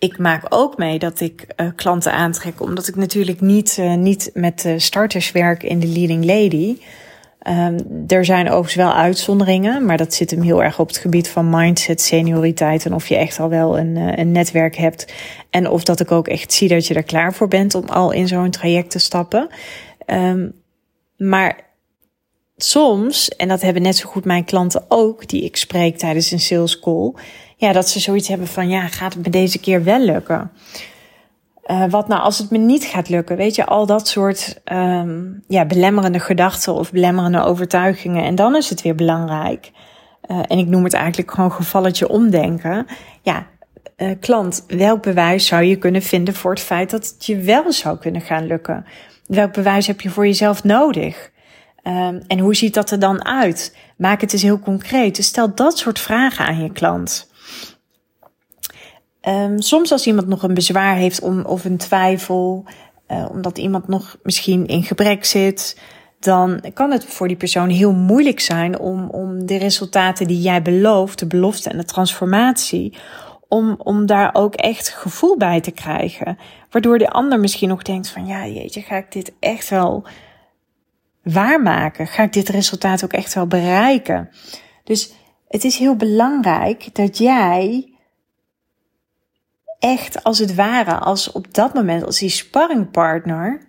ik 0.00 0.18
maak 0.18 0.46
ook 0.48 0.76
mee 0.76 0.98
dat 0.98 1.20
ik 1.20 1.46
uh, 1.56 1.66
klanten 1.76 2.12
aantrek, 2.12 2.60
omdat 2.60 2.88
ik 2.88 2.96
natuurlijk 2.96 3.40
niet, 3.40 3.76
uh, 3.80 3.94
niet 3.94 4.30
met 4.34 4.74
starters 4.76 5.32
werk 5.32 5.62
in 5.62 5.78
de 5.78 5.86
leading 5.86 6.24
lady. 6.24 6.76
Um, 7.48 8.04
er 8.06 8.24
zijn 8.24 8.46
overigens 8.46 8.74
wel 8.74 8.94
uitzonderingen, 8.94 9.84
maar 9.84 9.96
dat 9.96 10.14
zit 10.14 10.30
hem 10.30 10.42
heel 10.42 10.62
erg 10.62 10.78
op 10.78 10.88
het 10.88 10.96
gebied 10.96 11.28
van 11.28 11.50
mindset, 11.50 12.00
senioriteit 12.00 12.84
en 12.84 12.94
of 12.94 13.08
je 13.08 13.16
echt 13.16 13.38
al 13.40 13.48
wel 13.48 13.78
een, 13.78 13.96
een 14.20 14.32
netwerk 14.32 14.76
hebt. 14.76 15.12
En 15.50 15.68
of 15.68 15.84
dat 15.84 16.00
ik 16.00 16.10
ook 16.10 16.28
echt 16.28 16.52
zie 16.52 16.68
dat 16.68 16.86
je 16.86 16.94
er 16.94 17.02
klaar 17.02 17.34
voor 17.34 17.48
bent 17.48 17.74
om 17.74 17.84
al 17.84 18.10
in 18.10 18.28
zo'n 18.28 18.50
traject 18.50 18.90
te 18.90 18.98
stappen. 18.98 19.48
Um, 20.06 20.52
maar 21.16 21.69
soms, 22.64 23.28
en 23.28 23.48
dat 23.48 23.60
hebben 23.60 23.82
net 23.82 23.96
zo 23.96 24.08
goed 24.08 24.24
mijn 24.24 24.44
klanten 24.44 24.84
ook, 24.88 25.28
die 25.28 25.44
ik 25.44 25.56
spreek 25.56 25.98
tijdens 25.98 26.30
een 26.30 26.40
sales 26.40 26.80
call, 26.80 27.12
ja, 27.56 27.72
dat 27.72 27.88
ze 27.88 28.00
zoiets 28.00 28.28
hebben 28.28 28.46
van, 28.46 28.68
ja, 28.68 28.88
gaat 28.88 29.14
het 29.14 29.24
me 29.24 29.30
deze 29.30 29.58
keer 29.58 29.84
wel 29.84 30.00
lukken? 30.00 30.50
Uh, 31.66 31.84
wat 31.90 32.08
nou 32.08 32.22
als 32.22 32.38
het 32.38 32.50
me 32.50 32.58
niet 32.58 32.84
gaat 32.84 33.08
lukken? 33.08 33.36
Weet 33.36 33.54
je, 33.54 33.66
al 33.66 33.86
dat 33.86 34.08
soort 34.08 34.60
um, 34.72 35.42
ja, 35.48 35.64
belemmerende 35.64 36.20
gedachten 36.20 36.74
of 36.74 36.92
belemmerende 36.92 37.42
overtuigingen. 37.42 38.24
En 38.24 38.34
dan 38.34 38.56
is 38.56 38.70
het 38.70 38.82
weer 38.82 38.94
belangrijk. 38.94 39.70
Uh, 40.30 40.38
en 40.48 40.58
ik 40.58 40.66
noem 40.66 40.84
het 40.84 40.92
eigenlijk 40.92 41.30
gewoon 41.30 41.52
gevalletje 41.52 42.08
omdenken. 42.08 42.86
Ja, 43.22 43.46
uh, 43.96 44.10
klant, 44.20 44.64
welk 44.66 45.02
bewijs 45.02 45.46
zou 45.46 45.62
je 45.62 45.76
kunnen 45.76 46.02
vinden 46.02 46.34
voor 46.34 46.50
het 46.50 46.60
feit 46.60 46.90
dat 46.90 47.06
het 47.06 47.26
je 47.26 47.36
wel 47.36 47.72
zou 47.72 47.98
kunnen 47.98 48.20
gaan 48.20 48.46
lukken? 48.46 48.84
Welk 49.26 49.52
bewijs 49.52 49.86
heb 49.86 50.00
je 50.00 50.10
voor 50.10 50.26
jezelf 50.26 50.64
nodig? 50.64 51.29
Um, 51.82 52.20
en 52.26 52.38
hoe 52.38 52.54
ziet 52.54 52.74
dat 52.74 52.90
er 52.90 52.98
dan 52.98 53.24
uit? 53.24 53.76
Maak 53.96 54.20
het 54.20 54.32
eens 54.32 54.42
heel 54.42 54.58
concreet. 54.58 55.16
Dus 55.16 55.26
stel 55.26 55.54
dat 55.54 55.78
soort 55.78 55.98
vragen 55.98 56.46
aan 56.46 56.62
je 56.62 56.72
klant. 56.72 57.30
Um, 59.22 59.60
soms 59.60 59.92
als 59.92 60.06
iemand 60.06 60.26
nog 60.26 60.42
een 60.42 60.54
bezwaar 60.54 60.96
heeft 60.96 61.20
om, 61.20 61.44
of 61.44 61.64
een 61.64 61.76
twijfel, 61.76 62.64
uh, 63.08 63.26
omdat 63.30 63.58
iemand 63.58 63.88
nog 63.88 64.16
misschien 64.22 64.66
in 64.66 64.82
gebrek 64.82 65.24
zit, 65.24 65.80
dan 66.20 66.60
kan 66.74 66.90
het 66.90 67.04
voor 67.04 67.28
die 67.28 67.36
persoon 67.36 67.68
heel 67.68 67.92
moeilijk 67.92 68.40
zijn 68.40 68.78
om, 68.78 69.10
om 69.10 69.46
de 69.46 69.56
resultaten 69.56 70.26
die 70.26 70.40
jij 70.40 70.62
belooft, 70.62 71.18
de 71.18 71.26
belofte 71.26 71.70
en 71.70 71.76
de 71.76 71.84
transformatie, 71.84 72.96
om, 73.48 73.74
om 73.78 74.06
daar 74.06 74.30
ook 74.32 74.54
echt 74.54 74.88
gevoel 74.88 75.36
bij 75.36 75.60
te 75.60 75.70
krijgen. 75.70 76.38
Waardoor 76.70 76.98
de 76.98 77.10
ander 77.10 77.40
misschien 77.40 77.68
nog 77.68 77.82
denkt 77.82 78.08
van 78.08 78.26
ja, 78.26 78.46
jeetje, 78.46 78.80
ga 78.80 78.96
ik 78.96 79.12
dit 79.12 79.32
echt 79.40 79.68
wel 79.68 80.06
waarmaken? 81.22 82.06
Ga 82.06 82.22
ik 82.22 82.32
dit 82.32 82.48
resultaat 82.48 83.04
ook 83.04 83.12
echt 83.12 83.34
wel 83.34 83.46
bereiken? 83.46 84.30
Dus 84.84 85.12
het 85.48 85.64
is 85.64 85.76
heel 85.76 85.96
belangrijk 85.96 86.94
dat 86.94 87.18
jij 87.18 87.92
echt 89.78 90.24
als 90.24 90.38
het 90.38 90.54
ware, 90.54 90.94
als 90.94 91.32
op 91.32 91.54
dat 91.54 91.74
moment, 91.74 92.04
als 92.04 92.18
die 92.18 92.28
sparringpartner, 92.28 93.68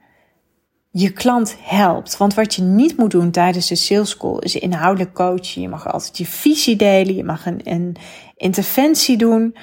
je 0.91 1.11
klant 1.11 1.55
helpt. 1.59 2.17
Want 2.17 2.33
wat 2.33 2.55
je 2.55 2.61
niet 2.61 2.97
moet 2.97 3.11
doen 3.11 3.31
tijdens 3.31 3.67
de 3.67 3.75
sales 3.75 4.17
call 4.17 4.37
is 4.39 4.55
inhoudelijk 4.55 5.13
coachen. 5.13 5.61
Je 5.61 5.69
mag 5.69 5.91
altijd 5.91 6.17
je 6.17 6.25
visie 6.25 6.75
delen, 6.75 7.15
je 7.15 7.23
mag 7.23 7.45
een, 7.45 7.61
een 7.63 7.95
interventie 8.35 9.17
doen. 9.17 9.55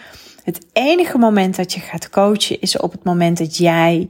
Het 0.44 0.66
enige 0.72 1.18
moment 1.18 1.56
dat 1.56 1.72
je 1.72 1.80
gaat 1.80 2.10
coachen 2.10 2.60
is 2.60 2.78
op 2.78 2.92
het 2.92 3.04
moment 3.04 3.38
dat 3.38 3.56
jij 3.56 4.08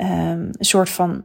um, 0.00 0.08
een 0.08 0.54
soort 0.58 0.90
van 0.90 1.24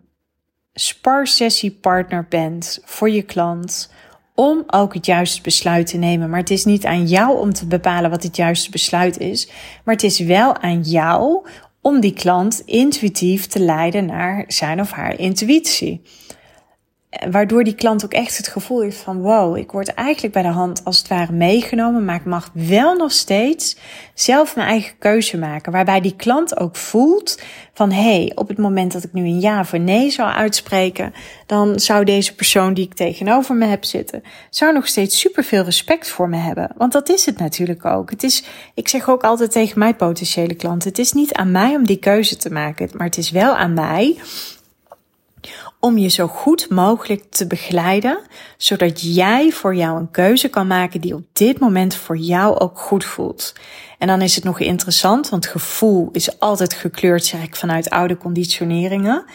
sparsessiepartner 0.80 2.26
bent 2.30 2.80
voor 2.84 3.10
je 3.10 3.22
klant 3.22 3.92
om 4.36 4.64
ook 4.68 4.94
het 4.94 5.06
juiste 5.06 5.42
besluit 5.42 5.88
te 5.88 5.98
nemen. 5.98 6.30
Maar 6.30 6.40
het 6.40 6.50
is 6.50 6.66
niet 6.66 6.86
aan 6.86 7.08
jou 7.08 7.40
om 7.40 7.54
te 7.54 7.66
bepalen 7.66 8.10
wat 8.10 8.24
het 8.24 8.36
juiste 8.36 8.70
besluit 8.70 9.18
is, 9.18 9.50
maar 9.84 9.94
het 9.94 10.04
is 10.04 10.20
wel 10.20 10.58
aan 10.58 10.82
jou 10.82 11.48
om 11.82 12.00
die 12.00 12.14
klant 12.14 12.62
intuïtief 12.66 13.46
te 13.46 13.60
leiden 13.60 14.06
naar 14.06 14.44
zijn 14.48 14.80
of 14.80 14.92
haar 14.92 15.20
intuïtie 15.20 16.02
waardoor 17.32 17.64
die 17.64 17.76
klant 17.76 18.06
ook 18.06 18.14
echt 18.14 18.38
het 18.38 18.48
gevoel 18.48 18.82
heeft 18.82 18.98
van 18.98 19.22
wow, 19.22 19.58
ik 19.58 19.72
word 19.72 19.94
eigenlijk 19.94 20.34
bij 20.34 20.44
de 20.44 20.48
hand 20.48 20.82
als 20.84 20.98
het 20.98 21.08
ware 21.08 21.32
meegenomen, 21.32 22.06
maar 22.06 22.16
ik 22.16 22.26
mag 22.26 22.50
wel 22.54 22.96
nog 22.96 23.12
steeds 23.12 23.78
zelf 24.14 24.56
mijn 24.56 24.68
eigen 24.68 24.98
keuze 25.00 25.38
maken. 25.38 25.72
Waarbij 25.72 26.02
die 26.02 26.16
klant 26.16 26.60
ook 26.60 26.76
voelt 26.76 27.42
van 27.74 27.92
hé, 27.92 28.02
hey, 28.02 28.32
op 28.36 28.48
het 28.48 28.58
moment 28.58 28.92
dat 28.92 29.04
ik 29.04 29.14
nu 29.14 29.26
een 29.26 29.40
ja 29.40 29.60
of 29.60 29.72
nee 29.72 30.10
zou 30.10 30.30
uitspreken, 30.30 31.14
dan 31.46 31.80
zou 31.80 32.04
deze 32.04 32.36
persoon 32.36 32.74
die 32.74 32.86
ik 32.86 32.94
tegenover 32.94 33.56
me 33.56 33.66
heb 33.66 33.86
zitten, 33.86 34.24
zou 34.50 34.74
nog 34.74 34.88
steeds 34.88 35.20
superveel 35.20 35.64
respect 35.64 36.10
voor 36.10 36.30
me 36.30 36.38
hebben. 36.38 36.72
Want 36.78 36.92
dat 36.92 37.10
is 37.10 37.26
het 37.26 37.40
natuurlijk 37.40 37.86
ook. 37.86 38.10
Het 38.10 38.24
is, 38.24 38.44
ik 38.74 38.88
zeg 38.88 39.10
ook 39.10 39.24
altijd 39.24 39.52
tegen 39.52 39.80
mijn 39.80 39.96
potentiële 39.96 40.54
klanten, 40.54 40.90
het 40.90 41.00
is 41.00 41.14
niet 41.14 41.34
aan 41.34 41.52
mij 41.52 41.76
om 41.76 41.86
die 41.86 42.00
keuze 42.00 42.38
te 42.38 42.52
maken, 42.52 42.90
maar 42.94 43.06
het 43.06 43.18
is 43.18 43.32
wel 43.32 43.56
aan 43.56 43.74
mij 43.74 44.18
om 45.88 45.98
je 45.98 46.08
zo 46.08 46.28
goed 46.28 46.70
mogelijk 46.70 47.24
te 47.30 47.48
begeleiden, 47.48 48.20
zodat 48.58 49.16
jij 49.16 49.52
voor 49.52 49.76
jou 49.76 50.00
een 50.00 50.12
keuze 50.12 50.50
kan 50.50 50.68
maken 50.68 51.02
die 51.02 51.14
op 51.14 51.24
dit 51.34 51.60
moment 51.60 51.96
voor 51.96 52.18
jou 52.18 52.58
ook 52.58 52.80
goed 52.80 53.06
voelt. 53.06 53.54
En 53.98 54.08
dan 54.08 54.22
is 54.22 54.36
het 54.36 54.44
nog 54.44 54.60
interessant, 54.60 55.30
want 55.30 55.46
gevoel 55.46 56.10
is 56.12 56.40
altijd 56.40 56.74
gekleurd, 56.74 57.26
zeg 57.26 57.44
ik, 57.44 57.56
vanuit 57.56 57.90
oude 57.90 58.18
conditioneringen. 58.18 59.26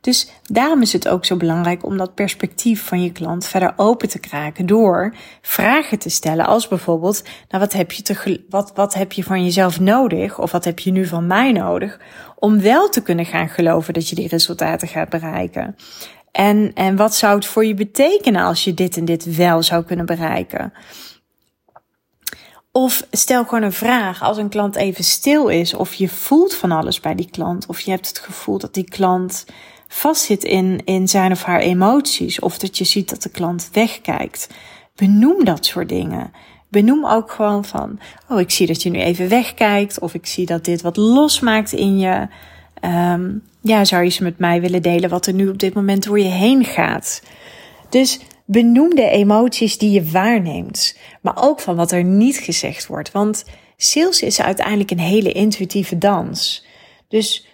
Dus 0.00 0.30
daarom 0.42 0.82
is 0.82 0.92
het 0.92 1.08
ook 1.08 1.24
zo 1.24 1.36
belangrijk 1.36 1.84
om 1.84 1.96
dat 1.96 2.14
perspectief 2.14 2.84
van 2.84 3.02
je 3.02 3.12
klant 3.12 3.46
verder 3.46 3.72
open 3.76 4.08
te 4.08 4.18
kraken 4.18 4.66
door 4.66 5.14
vragen 5.42 5.98
te 5.98 6.08
stellen 6.08 6.46
als 6.46 6.68
bijvoorbeeld, 6.68 7.22
nou 7.48 7.62
wat 7.62 7.72
heb 7.72 7.92
je, 7.92 8.02
te, 8.02 8.44
wat, 8.48 8.72
wat 8.74 8.94
heb 8.94 9.12
je 9.12 9.24
van 9.24 9.44
jezelf 9.44 9.80
nodig 9.80 10.38
of 10.38 10.50
wat 10.50 10.64
heb 10.64 10.78
je 10.78 10.90
nu 10.90 11.06
van 11.06 11.26
mij 11.26 11.52
nodig 11.52 12.00
om 12.38 12.60
wel 12.60 12.88
te 12.88 13.02
kunnen 13.02 13.26
gaan 13.26 13.48
geloven 13.48 13.94
dat 13.94 14.08
je 14.08 14.14
die 14.14 14.28
resultaten 14.28 14.88
gaat 14.88 15.08
bereiken? 15.08 15.76
En, 16.32 16.70
en 16.74 16.96
wat 16.96 17.14
zou 17.14 17.34
het 17.34 17.46
voor 17.46 17.64
je 17.64 17.74
betekenen 17.74 18.42
als 18.42 18.64
je 18.64 18.74
dit 18.74 18.96
en 18.96 19.04
dit 19.04 19.36
wel 19.36 19.62
zou 19.62 19.84
kunnen 19.84 20.06
bereiken? 20.06 20.72
Of 22.72 23.06
stel 23.10 23.44
gewoon 23.44 23.62
een 23.62 23.72
vraag 23.72 24.22
als 24.22 24.36
een 24.36 24.48
klant 24.48 24.76
even 24.76 25.04
stil 25.04 25.48
is, 25.48 25.74
of 25.74 25.94
je 25.94 26.08
voelt 26.08 26.54
van 26.54 26.72
alles 26.72 27.00
bij 27.00 27.14
die 27.14 27.30
klant, 27.30 27.66
of 27.66 27.80
je 27.80 27.90
hebt 27.90 28.08
het 28.08 28.18
gevoel 28.18 28.58
dat 28.58 28.74
die 28.74 28.84
klant 28.84 29.44
vastzit 29.88 30.44
in, 30.44 30.80
in 30.84 31.08
zijn 31.08 31.32
of 31.32 31.42
haar 31.42 31.60
emoties, 31.60 32.38
of 32.38 32.58
dat 32.58 32.78
je 32.78 32.84
ziet 32.84 33.08
dat 33.08 33.22
de 33.22 33.28
klant 33.28 33.68
wegkijkt. 33.72 34.48
Benoem 34.94 35.44
dat 35.44 35.66
soort 35.66 35.88
dingen. 35.88 36.32
Benoem 36.68 37.06
ook 37.06 37.30
gewoon 37.30 37.64
van, 37.64 37.98
oh, 38.28 38.40
ik 38.40 38.50
zie 38.50 38.66
dat 38.66 38.82
je 38.82 38.90
nu 38.90 38.98
even 38.98 39.28
wegkijkt, 39.28 39.98
of 39.98 40.14
ik 40.14 40.26
zie 40.26 40.46
dat 40.46 40.64
dit 40.64 40.82
wat 40.82 40.96
losmaakt 40.96 41.72
in 41.72 41.98
je. 41.98 42.28
Um, 42.84 43.42
ja, 43.60 43.84
zou 43.84 44.04
je 44.04 44.10
ze 44.10 44.22
met 44.22 44.38
mij 44.38 44.60
willen 44.60 44.82
delen 44.82 45.10
wat 45.10 45.26
er 45.26 45.32
nu 45.32 45.48
op 45.48 45.58
dit 45.58 45.74
moment 45.74 46.04
door 46.04 46.18
je 46.18 46.28
heen 46.28 46.64
gaat? 46.64 47.22
Dus 47.88 48.20
benoem 48.50 48.94
de 48.94 49.08
emoties 49.08 49.78
die 49.78 49.90
je 49.90 50.10
waarneemt, 50.10 50.96
maar 51.20 51.42
ook 51.42 51.60
van 51.60 51.76
wat 51.76 51.92
er 51.92 52.04
niet 52.04 52.36
gezegd 52.36 52.86
wordt. 52.86 53.12
Want 53.12 53.44
sales 53.76 54.22
is 54.22 54.40
uiteindelijk 54.40 54.90
een 54.90 54.98
hele 54.98 55.32
intuïtieve 55.32 55.98
dans. 55.98 56.64
Dus 57.08 57.46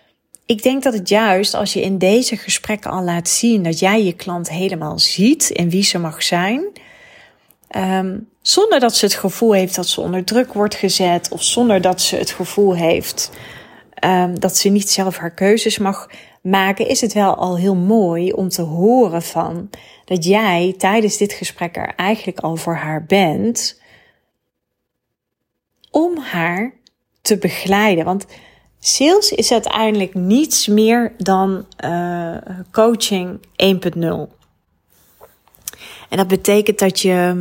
ik 0.47 0.63
denk 0.63 0.83
dat 0.83 0.93
het 0.93 1.09
juist 1.09 1.55
als 1.55 1.73
je 1.73 1.83
in 1.83 1.99
deze 1.99 2.37
gesprekken 2.37 2.91
al 2.91 3.03
laat 3.03 3.29
zien 3.29 3.63
dat 3.63 3.79
jij 3.79 4.05
je 4.05 4.13
klant 4.13 4.51
helemaal 4.51 4.99
ziet 4.99 5.53
en 5.53 5.69
wie 5.69 5.85
ze 5.85 5.99
mag 5.99 6.23
zijn, 6.23 6.65
um, 7.77 8.29
zonder 8.43 8.81
dat 8.81 8.97
ze 8.97 9.05
het 9.05 9.15
gevoel 9.15 9.53
heeft 9.53 9.75
dat 9.75 9.87
ze 9.87 10.01
onder 10.01 10.25
druk 10.25 10.53
wordt 10.53 10.75
gezet 10.75 11.29
of 11.31 11.43
zonder 11.43 11.81
dat 11.81 12.01
ze 12.01 12.17
het 12.17 12.31
gevoel 12.31 12.75
heeft 12.75 13.31
um, 14.05 14.41
dat 14.41 14.57
ze 14.57 14.69
niet 14.69 14.91
zelf 14.91 15.17
haar 15.17 15.35
keuzes 15.35 15.79
mag 15.79 16.09
maken, 16.47 16.89
is 16.89 17.01
het 17.01 17.13
wel 17.13 17.35
al 17.35 17.57
heel 17.57 17.75
mooi 17.75 18.33
om 18.33 18.49
te 18.49 18.63
horen 18.63 19.23
van 19.23 19.71
dat 20.05 20.25
jij 20.25 20.75
tijdens 20.79 21.17
dit 21.17 21.33
gesprek 21.33 21.77
er 21.77 21.95
eigenlijk 21.95 22.39
al 22.39 22.57
voor 22.57 22.75
haar 22.75 23.05
bent 23.05 23.81
om 25.91 26.19
haar 26.19 26.73
te 27.21 27.39
begeleiden. 27.39 28.05
Want 28.05 28.27
Sales 28.79 29.33
is 29.33 29.53
uiteindelijk 29.53 30.15
niets 30.15 30.67
meer 30.67 31.13
dan 31.19 31.67
uh, 31.85 32.37
coaching 32.71 33.41
1.0. 33.41 34.35
En 36.09 36.17
dat 36.17 36.29
betekent 36.29 36.79
dat 36.79 37.01
je 37.01 37.35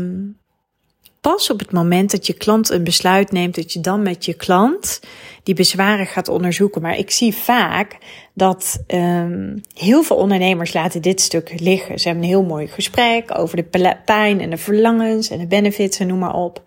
pas 1.31 1.49
op 1.49 1.59
het 1.59 1.71
moment 1.71 2.11
dat 2.11 2.27
je 2.27 2.33
klant 2.33 2.69
een 2.69 2.83
besluit 2.83 3.31
neemt, 3.31 3.55
dat 3.55 3.73
je 3.73 3.79
dan 3.79 4.01
met 4.01 4.25
je 4.25 4.33
klant 4.33 4.99
die 5.43 5.55
bezwaren 5.55 6.05
gaat 6.05 6.27
onderzoeken. 6.27 6.81
Maar 6.81 6.97
ik 6.97 7.11
zie 7.11 7.35
vaak 7.35 7.97
dat 8.33 8.83
um, 8.87 9.61
heel 9.73 10.03
veel 10.03 10.15
ondernemers 10.15 10.73
laten 10.73 11.01
dit 11.01 11.21
stuk 11.21 11.59
liggen. 11.59 11.99
Ze 11.99 12.07
hebben 12.07 12.23
een 12.23 12.29
heel 12.29 12.43
mooi 12.43 12.67
gesprek 12.67 13.37
over 13.37 13.57
de 13.57 13.95
pijn 14.05 14.41
en 14.41 14.49
de 14.49 14.57
verlangens 14.57 15.29
en 15.29 15.39
de 15.39 15.47
benefits 15.47 15.99
en 15.99 16.07
noem 16.07 16.19
maar 16.19 16.35
op. 16.35 16.63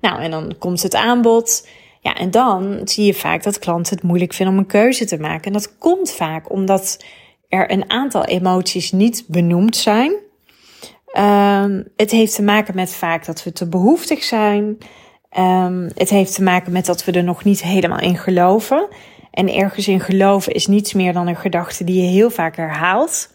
Nou, 0.00 0.22
en 0.22 0.30
dan 0.30 0.54
komt 0.58 0.82
het 0.82 0.94
aanbod. 0.94 1.68
Ja, 2.00 2.14
en 2.14 2.30
dan 2.30 2.80
zie 2.84 3.04
je 3.04 3.14
vaak 3.14 3.42
dat 3.42 3.58
klanten 3.58 3.94
het 3.94 4.04
moeilijk 4.04 4.32
vinden 4.32 4.54
om 4.54 4.60
een 4.60 4.66
keuze 4.66 5.04
te 5.04 5.18
maken. 5.18 5.44
En 5.44 5.52
dat 5.52 5.78
komt 5.78 6.10
vaak 6.10 6.50
omdat 6.50 7.04
er 7.48 7.70
een 7.70 7.90
aantal 7.90 8.24
emoties 8.24 8.92
niet 8.92 9.24
benoemd 9.26 9.76
zijn. 9.76 10.12
Um, 11.18 11.84
het 11.96 12.10
heeft 12.10 12.34
te 12.34 12.42
maken 12.42 12.74
met 12.74 12.90
vaak 12.90 13.24
dat 13.24 13.44
we 13.44 13.52
te 13.52 13.68
behoeftig 13.68 14.22
zijn. 14.22 14.78
Um, 15.38 15.88
het 15.94 16.10
heeft 16.10 16.34
te 16.34 16.42
maken 16.42 16.72
met 16.72 16.86
dat 16.86 17.04
we 17.04 17.12
er 17.12 17.24
nog 17.24 17.44
niet 17.44 17.62
helemaal 17.62 18.00
in 18.00 18.16
geloven. 18.16 18.88
En 19.30 19.54
ergens 19.54 19.88
in 19.88 20.00
geloven 20.00 20.52
is 20.52 20.66
niets 20.66 20.92
meer 20.92 21.12
dan 21.12 21.26
een 21.26 21.36
gedachte 21.36 21.84
die 21.84 22.02
je 22.02 22.08
heel 22.08 22.30
vaak 22.30 22.56
herhaalt. 22.56 23.30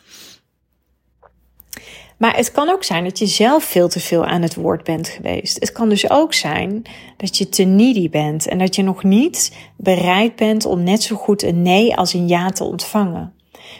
Maar 2.17 2.35
het 2.35 2.51
kan 2.51 2.69
ook 2.69 2.83
zijn 2.83 3.03
dat 3.03 3.19
je 3.19 3.25
zelf 3.25 3.63
veel 3.63 3.89
te 3.89 3.99
veel 3.99 4.25
aan 4.25 4.41
het 4.41 4.55
woord 4.55 4.83
bent 4.83 5.07
geweest. 5.07 5.59
Het 5.59 5.71
kan 5.71 5.89
dus 5.89 6.09
ook 6.09 6.33
zijn 6.33 6.81
dat 7.17 7.37
je 7.37 7.49
te 7.49 7.63
needy 7.63 8.09
bent 8.09 8.47
en 8.47 8.57
dat 8.57 8.75
je 8.75 8.83
nog 8.83 9.03
niet 9.03 9.57
bereid 9.75 10.35
bent 10.35 10.65
om 10.65 10.83
net 10.83 11.03
zo 11.03 11.15
goed 11.15 11.43
een 11.43 11.61
nee 11.61 11.95
als 11.95 12.13
een 12.13 12.27
ja 12.27 12.49
te 12.49 12.63
ontvangen. 12.63 13.33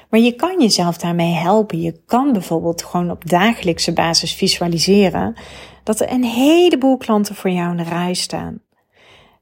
Maar 0.10 0.20
je 0.20 0.36
kan 0.36 0.62
jezelf 0.62 0.98
daarmee 0.98 1.34
helpen. 1.34 1.82
Je 1.82 2.02
kan 2.06 2.32
bijvoorbeeld 2.32 2.84
gewoon 2.84 3.12
op 3.12 3.30
dagelijkse 3.30 3.94
basis 3.94 4.34
visualiseren 4.34 5.36
dat 5.84 6.00
er 6.00 6.12
een 6.12 6.24
heleboel 6.24 6.98
klanten 6.98 7.36
voor 7.36 7.50
jou 7.50 7.72
in 7.72 7.78
de 7.78 7.84
rij 7.84 8.14
staan. 8.14 8.62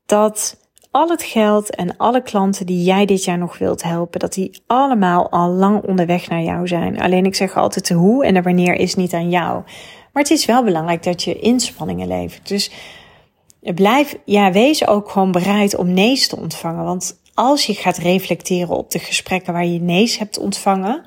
Dat 0.05 0.57
al 0.91 1.09
het 1.09 1.23
geld 1.23 1.75
en 1.75 1.97
alle 1.97 2.21
klanten 2.21 2.65
die 2.65 2.83
jij 2.83 3.05
dit 3.05 3.23
jaar 3.23 3.37
nog 3.37 3.57
wilt 3.57 3.83
helpen, 3.83 4.19
dat 4.19 4.33
die 4.33 4.63
allemaal 4.67 5.29
al 5.29 5.49
lang 5.49 5.83
onderweg 5.83 6.29
naar 6.29 6.41
jou 6.41 6.67
zijn. 6.67 7.01
Alleen 7.01 7.25
ik 7.25 7.35
zeg 7.35 7.55
altijd 7.57 7.87
de 7.87 7.93
hoe 7.93 8.25
en 8.25 8.33
de 8.33 8.41
wanneer 8.41 8.73
is 8.73 8.95
niet 8.95 9.13
aan 9.13 9.29
jou. 9.29 9.63
Maar 10.13 10.23
het 10.23 10.31
is 10.31 10.45
wel 10.45 10.63
belangrijk 10.63 11.03
dat 11.03 11.23
je 11.23 11.39
inspanningen 11.39 12.07
levert. 12.07 12.47
Dus 12.47 12.71
blijf, 13.61 14.17
ja, 14.25 14.51
wees 14.51 14.87
ook 14.87 15.09
gewoon 15.09 15.31
bereid 15.31 15.75
om 15.75 15.93
nee's 15.93 16.27
te 16.27 16.37
ontvangen. 16.37 16.83
Want 16.83 17.19
als 17.35 17.65
je 17.65 17.73
gaat 17.73 17.97
reflecteren 17.97 18.77
op 18.77 18.91
de 18.91 18.99
gesprekken 18.99 19.53
waar 19.53 19.65
je 19.65 19.79
nee's 19.79 20.17
hebt 20.17 20.37
ontvangen, 20.37 21.05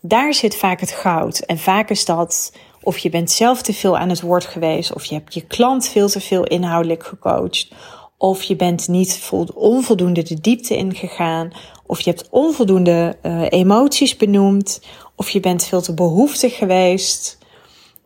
daar 0.00 0.34
zit 0.34 0.56
vaak 0.56 0.80
het 0.80 0.90
goud. 0.90 1.38
En 1.38 1.58
vaak 1.58 1.90
is 1.90 2.04
dat 2.04 2.52
of 2.82 2.98
je 2.98 3.10
bent 3.10 3.30
zelf 3.30 3.62
te 3.62 3.72
veel 3.72 3.98
aan 3.98 4.08
het 4.08 4.20
woord 4.20 4.44
geweest, 4.44 4.94
of 4.94 5.04
je 5.04 5.14
hebt 5.14 5.34
je 5.34 5.46
klant 5.46 5.88
veel 5.88 6.08
te 6.08 6.20
veel 6.20 6.44
inhoudelijk 6.44 7.04
gecoacht, 7.04 7.68
of 8.16 8.42
je 8.42 8.56
bent 8.56 8.88
niet 8.88 9.30
onvoldoende 9.54 10.22
de 10.22 10.40
diepte 10.40 10.76
ingegaan, 10.76 11.50
of 11.86 12.00
je 12.00 12.10
hebt 12.10 12.28
onvoldoende 12.30 13.16
uh, 13.22 13.46
emoties 13.48 14.16
benoemd, 14.16 14.80
of 15.16 15.30
je 15.30 15.40
bent 15.40 15.64
veel 15.64 15.80
te 15.80 15.94
behoeftig 15.94 16.56
geweest. 16.56 17.38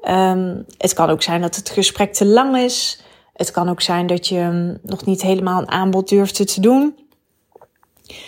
Um, 0.09 0.65
het 0.79 0.93
kan 0.93 1.11
ook 1.11 1.23
zijn 1.23 1.41
dat 1.41 1.57
het 1.57 1.71
gesprek 1.71 2.13
te 2.13 2.27
lang 2.27 2.57
is. 2.57 3.03
Het 3.35 3.51
kan 3.51 3.69
ook 3.69 3.81
zijn 3.81 4.07
dat 4.07 4.29
je 4.29 4.39
um, 4.39 4.79
nog 4.83 5.05
niet 5.05 5.23
helemaal 5.23 5.61
een 5.61 5.71
aanbod 5.71 6.09
durfde 6.09 6.45
te 6.45 6.61
doen. 6.61 6.95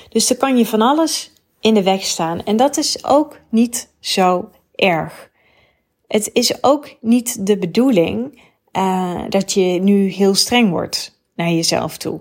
Dus 0.08 0.30
er 0.30 0.36
kan 0.36 0.56
je 0.56 0.66
van 0.66 0.80
alles 0.80 1.32
in 1.60 1.74
de 1.74 1.82
weg 1.82 2.02
staan. 2.02 2.42
En 2.42 2.56
dat 2.56 2.76
is 2.76 3.04
ook 3.04 3.40
niet 3.50 3.92
zo 4.00 4.50
erg. 4.74 5.30
Het 6.06 6.30
is 6.32 6.62
ook 6.62 6.96
niet 7.00 7.46
de 7.46 7.58
bedoeling 7.58 8.42
uh, 8.72 9.22
dat 9.28 9.52
je 9.52 9.62
nu 9.62 10.08
heel 10.08 10.34
streng 10.34 10.70
wordt 10.70 11.20
naar 11.34 11.50
jezelf 11.50 11.96
toe. 11.96 12.20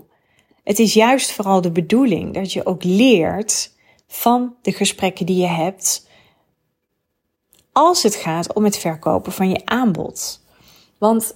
Het 0.64 0.78
is 0.78 0.94
juist 0.94 1.32
vooral 1.32 1.60
de 1.60 1.70
bedoeling 1.70 2.34
dat 2.34 2.52
je 2.52 2.66
ook 2.66 2.84
leert 2.84 3.72
van 4.06 4.54
de 4.62 4.72
gesprekken 4.72 5.26
die 5.26 5.36
je 5.36 5.46
hebt 5.46 6.08
als 7.72 8.02
het 8.02 8.14
gaat 8.14 8.52
om 8.52 8.64
het 8.64 8.78
verkopen 8.78 9.32
van 9.32 9.50
je 9.50 9.60
aanbod. 9.64 10.44
Want 10.98 11.34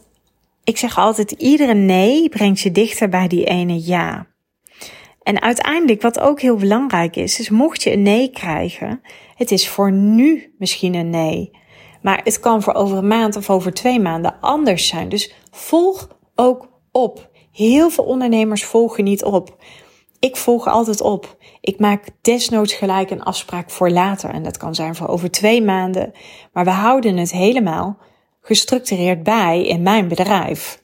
ik 0.64 0.76
zeg 0.76 0.98
altijd, 0.98 1.30
iedere 1.30 1.74
nee 1.74 2.28
brengt 2.28 2.60
je 2.60 2.72
dichter 2.72 3.08
bij 3.08 3.28
die 3.28 3.44
ene 3.44 3.86
ja. 3.86 4.26
En 5.30 5.42
uiteindelijk, 5.42 6.02
wat 6.02 6.20
ook 6.20 6.40
heel 6.40 6.56
belangrijk 6.56 7.16
is, 7.16 7.38
is 7.38 7.50
mocht 7.50 7.82
je 7.82 7.92
een 7.92 8.02
nee 8.02 8.30
krijgen, 8.30 9.02
het 9.34 9.50
is 9.50 9.68
voor 9.68 9.92
nu 9.92 10.54
misschien 10.58 10.94
een 10.94 11.10
nee. 11.10 11.50
Maar 12.02 12.20
het 12.24 12.40
kan 12.40 12.62
voor 12.62 12.74
over 12.74 12.98
een 12.98 13.06
maand 13.06 13.36
of 13.36 13.50
over 13.50 13.72
twee 13.72 14.00
maanden 14.00 14.40
anders 14.40 14.86
zijn. 14.86 15.08
Dus 15.08 15.34
volg 15.50 16.08
ook 16.34 16.68
op. 16.92 17.30
Heel 17.52 17.90
veel 17.90 18.04
ondernemers 18.04 18.64
volgen 18.64 19.04
niet 19.04 19.24
op. 19.24 19.56
Ik 20.18 20.36
volg 20.36 20.66
altijd 20.66 21.00
op. 21.00 21.36
Ik 21.60 21.78
maak 21.78 22.04
desnoods 22.20 22.74
gelijk 22.74 23.10
een 23.10 23.22
afspraak 23.22 23.70
voor 23.70 23.90
later. 23.90 24.30
En 24.30 24.42
dat 24.42 24.56
kan 24.56 24.74
zijn 24.74 24.94
voor 24.94 25.08
over 25.08 25.30
twee 25.30 25.62
maanden. 25.62 26.12
Maar 26.52 26.64
we 26.64 26.70
houden 26.70 27.16
het 27.16 27.32
helemaal 27.32 27.98
gestructureerd 28.40 29.22
bij 29.22 29.66
in 29.66 29.82
mijn 29.82 30.08
bedrijf. 30.08 30.82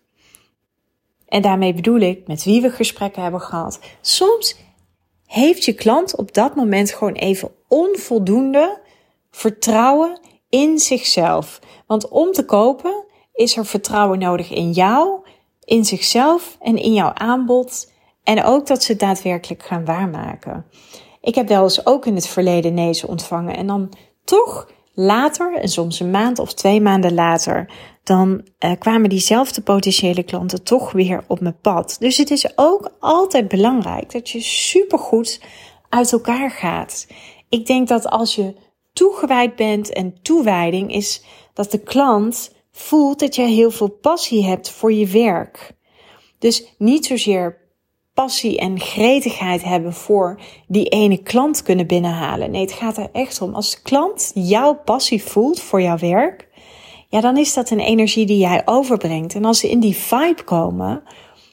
En 1.27 1.43
daarmee 1.43 1.75
bedoel 1.75 2.01
ik 2.01 2.27
met 2.27 2.45
wie 2.45 2.61
we 2.61 2.71
gesprekken 2.71 3.23
hebben 3.23 3.41
gehad. 3.41 3.81
Soms 4.01 4.57
heeft 5.27 5.65
je 5.65 5.73
klant 5.73 6.17
op 6.17 6.35
dat 6.35 6.55
moment 6.55 6.93
gewoon 6.93 7.13
even 7.13 7.51
onvoldoende 7.69 8.81
vertrouwen 9.31 10.21
in 10.49 10.79
zichzelf. 10.79 11.61
Want 11.87 12.09
om 12.09 12.33
te 12.33 12.45
kopen 12.45 13.05
is 13.33 13.57
er 13.57 13.67
vertrouwen 13.67 14.19
nodig 14.19 14.51
in 14.51 14.71
jou, 14.71 15.21
in 15.65 15.85
zichzelf 15.85 16.57
en 16.61 16.77
in 16.77 16.93
jouw 16.93 17.13
aanbod. 17.13 17.93
En 18.23 18.45
ook 18.45 18.67
dat 18.67 18.83
ze 18.83 18.93
het 18.93 19.01
daadwerkelijk 19.01 19.63
gaan 19.63 19.85
waarmaken. 19.85 20.67
Ik 21.21 21.35
heb 21.35 21.49
wel 21.49 21.63
eens 21.63 21.87
ook 21.87 22.07
in 22.07 22.15
het 22.15 22.27
verleden 22.27 22.75
nee's 22.75 23.05
ontvangen. 23.05 23.57
En 23.57 23.67
dan 23.67 23.93
toch 24.25 24.71
later, 24.95 25.55
en 25.57 25.69
soms 25.69 26.01
een 26.01 26.11
maand 26.11 26.39
of 26.39 26.55
twee 26.55 26.81
maanden 26.81 27.15
later, 27.15 27.71
dan 28.07 28.43
uh, 28.59 28.73
kwamen 28.79 29.09
diezelfde 29.09 29.61
potentiële 29.61 30.23
klanten 30.23 30.63
toch 30.63 30.93
weer 30.93 31.25
op 31.27 31.41
mijn 31.41 31.59
pad. 31.61 31.97
Dus 31.99 32.17
het 32.17 32.31
is 32.31 32.59
ook 32.59 32.91
altijd 33.01 33.49
belangrijk 33.49 34.13
dat 34.13 34.31
je 34.31 34.41
supergoed 34.41 35.41
uit 35.89 36.13
elkaar 36.13 36.51
gaat. 36.51 37.07
Ik 37.49 37.67
denk 37.67 37.89
dat 37.89 38.09
als 38.09 38.35
je 38.35 38.55
toegewijd 38.93 39.57
bent 39.57 39.93
en 39.93 40.23
toewijding 40.23 40.93
is 40.93 41.23
dat 41.53 41.71
de 41.71 41.79
klant 41.79 42.55
voelt 42.73 43.19
dat 43.19 43.35
je 43.35 43.43
heel 43.43 43.71
veel 43.71 43.91
passie 43.91 44.45
hebt 44.45 44.71
voor 44.71 44.93
je 44.93 45.07
werk. 45.07 45.73
Dus 46.39 46.75
niet 46.79 47.07
zozeer 47.07 47.59
passie 48.15 48.59
en 48.59 48.81
gretigheid 48.81 49.63
hebben 49.63 49.93
voor 49.93 50.41
die 50.67 50.89
ene 50.89 51.17
klant 51.17 51.63
kunnen 51.63 51.87
binnenhalen. 51.87 52.51
Nee, 52.51 52.61
het 52.61 52.73
gaat 52.73 52.97
er 52.97 53.09
echt 53.13 53.41
om. 53.41 53.55
Als 53.55 53.71
de 53.71 53.83
klant 53.83 54.31
jouw 54.35 54.75
passie 54.75 55.23
voelt 55.23 55.61
voor 55.61 55.83
jouw 55.83 55.99
werk, 55.99 56.46
ja, 57.09 57.21
dan 57.21 57.37
is 57.37 57.55
dat 57.55 57.71
een 57.71 57.81
energie 57.81 58.27
die 58.27 58.39
jij 58.39 58.63
overbrengt. 58.65 59.35
En 59.35 59.45
als 59.45 59.59
ze 59.59 59.71
in 59.71 59.81
die 59.81 59.97
vibe 59.97 60.45
komen, 60.45 61.03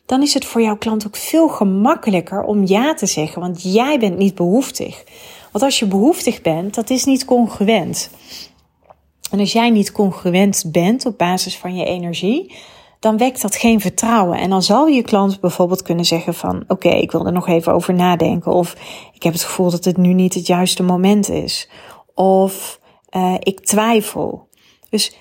dan 0.06 0.22
is 0.22 0.34
het 0.34 0.46
voor 0.46 0.62
jouw 0.62 0.78
klant 0.78 1.08
ook 1.08 1.16
veel 1.16 1.48
gemakkelijker 1.48 2.44
om 2.44 2.66
ja 2.66 2.94
te 2.94 3.06
zeggen, 3.06 3.42
want 3.42 3.74
jij 3.74 4.00
bent 4.00 4.18
niet 4.18 4.36
behoeftig. 4.36 5.04
Want 5.52 5.64
als 5.64 5.80
je 5.80 5.86
behoeftig 5.86 6.42
bent, 6.42 6.76
dat 6.76 6.90
is 6.90 7.06
niet 7.06 7.26
congruent. 7.26 8.10
En 9.32 9.40
als 9.40 9.52
jij 9.52 9.70
niet 9.70 9.92
congruent 9.92 10.64
bent 10.72 11.06
op 11.06 11.18
basis 11.18 11.58
van 11.58 11.76
je 11.76 11.86
energie, 11.86 12.56
dan 13.00 13.18
wekt 13.18 13.42
dat 13.42 13.56
geen 13.56 13.82
vertrouwen. 13.82 14.38
En 14.38 14.50
dan 14.50 14.64
zal 14.64 14.88
je 14.88 15.02
klant 15.02 15.40
bijvoorbeeld 15.40 15.82
kunnen 15.82 16.06
zeggen 16.06 16.34
van 16.34 16.64
oké, 16.68 16.90
ik 16.90 17.12
wil 17.12 17.26
er 17.26 17.32
nog 17.32 17.48
even 17.48 17.74
over 17.74 17.94
nadenken. 17.94 18.52
Of 18.52 18.76
ik 19.14 19.24
heb 19.24 19.34
het 19.34 19.44
gevoel 19.44 19.70
dat 19.70 19.86
het 19.86 19.98
nu 19.98 20.14
niet 20.14 20.34
het 20.34 20.48
juiste 20.48 20.84
moment 20.84 21.30
is. 21.30 21.70
Of 22.14 22.80
uh, 23.16 23.36
ik 23.40 23.60
twijfel. 23.60 24.48
Dus 24.90 25.16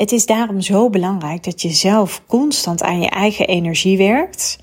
het 0.00 0.12
is 0.12 0.26
daarom 0.26 0.60
zo 0.60 0.90
belangrijk 0.90 1.44
dat 1.44 1.62
je 1.62 1.70
zelf 1.70 2.22
constant 2.26 2.82
aan 2.82 3.00
je 3.00 3.08
eigen 3.08 3.46
energie 3.46 3.98
werkt. 3.98 4.58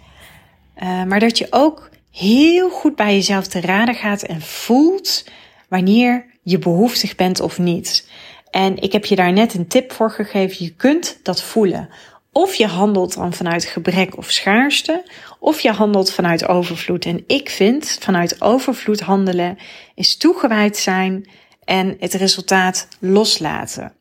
Uh, 0.83 1.03
maar 1.03 1.19
dat 1.19 1.37
je 1.37 1.47
ook 1.49 1.89
heel 2.11 2.69
goed 2.69 2.95
bij 2.95 3.13
jezelf 3.13 3.47
te 3.47 3.61
raden 3.61 3.95
gaat 3.95 4.21
en 4.21 4.41
voelt 4.41 5.25
wanneer 5.69 6.25
je 6.41 6.59
behoeftig 6.59 7.15
bent 7.15 7.39
of 7.39 7.57
niet. 7.59 8.09
En 8.51 8.77
ik 8.77 8.91
heb 8.91 9.05
je 9.05 9.15
daar 9.15 9.33
net 9.33 9.53
een 9.53 9.67
tip 9.67 9.91
voor 9.91 10.11
gegeven. 10.11 10.65
Je 10.65 10.75
kunt 10.75 11.19
dat 11.23 11.41
voelen. 11.41 11.89
Of 12.31 12.55
je 12.55 12.67
handelt 12.67 13.13
dan 13.13 13.33
vanuit 13.33 13.65
gebrek 13.65 14.17
of 14.17 14.31
schaarste, 14.31 15.03
of 15.39 15.59
je 15.59 15.71
handelt 15.71 16.11
vanuit 16.11 16.47
overvloed. 16.47 17.05
En 17.05 17.23
ik 17.27 17.49
vind 17.49 17.97
vanuit 17.99 18.41
overvloed 18.41 18.99
handelen 18.99 19.57
is 19.95 20.17
toegewijd 20.17 20.77
zijn 20.77 21.29
en 21.63 21.95
het 21.99 22.13
resultaat 22.13 22.87
loslaten. 22.99 23.96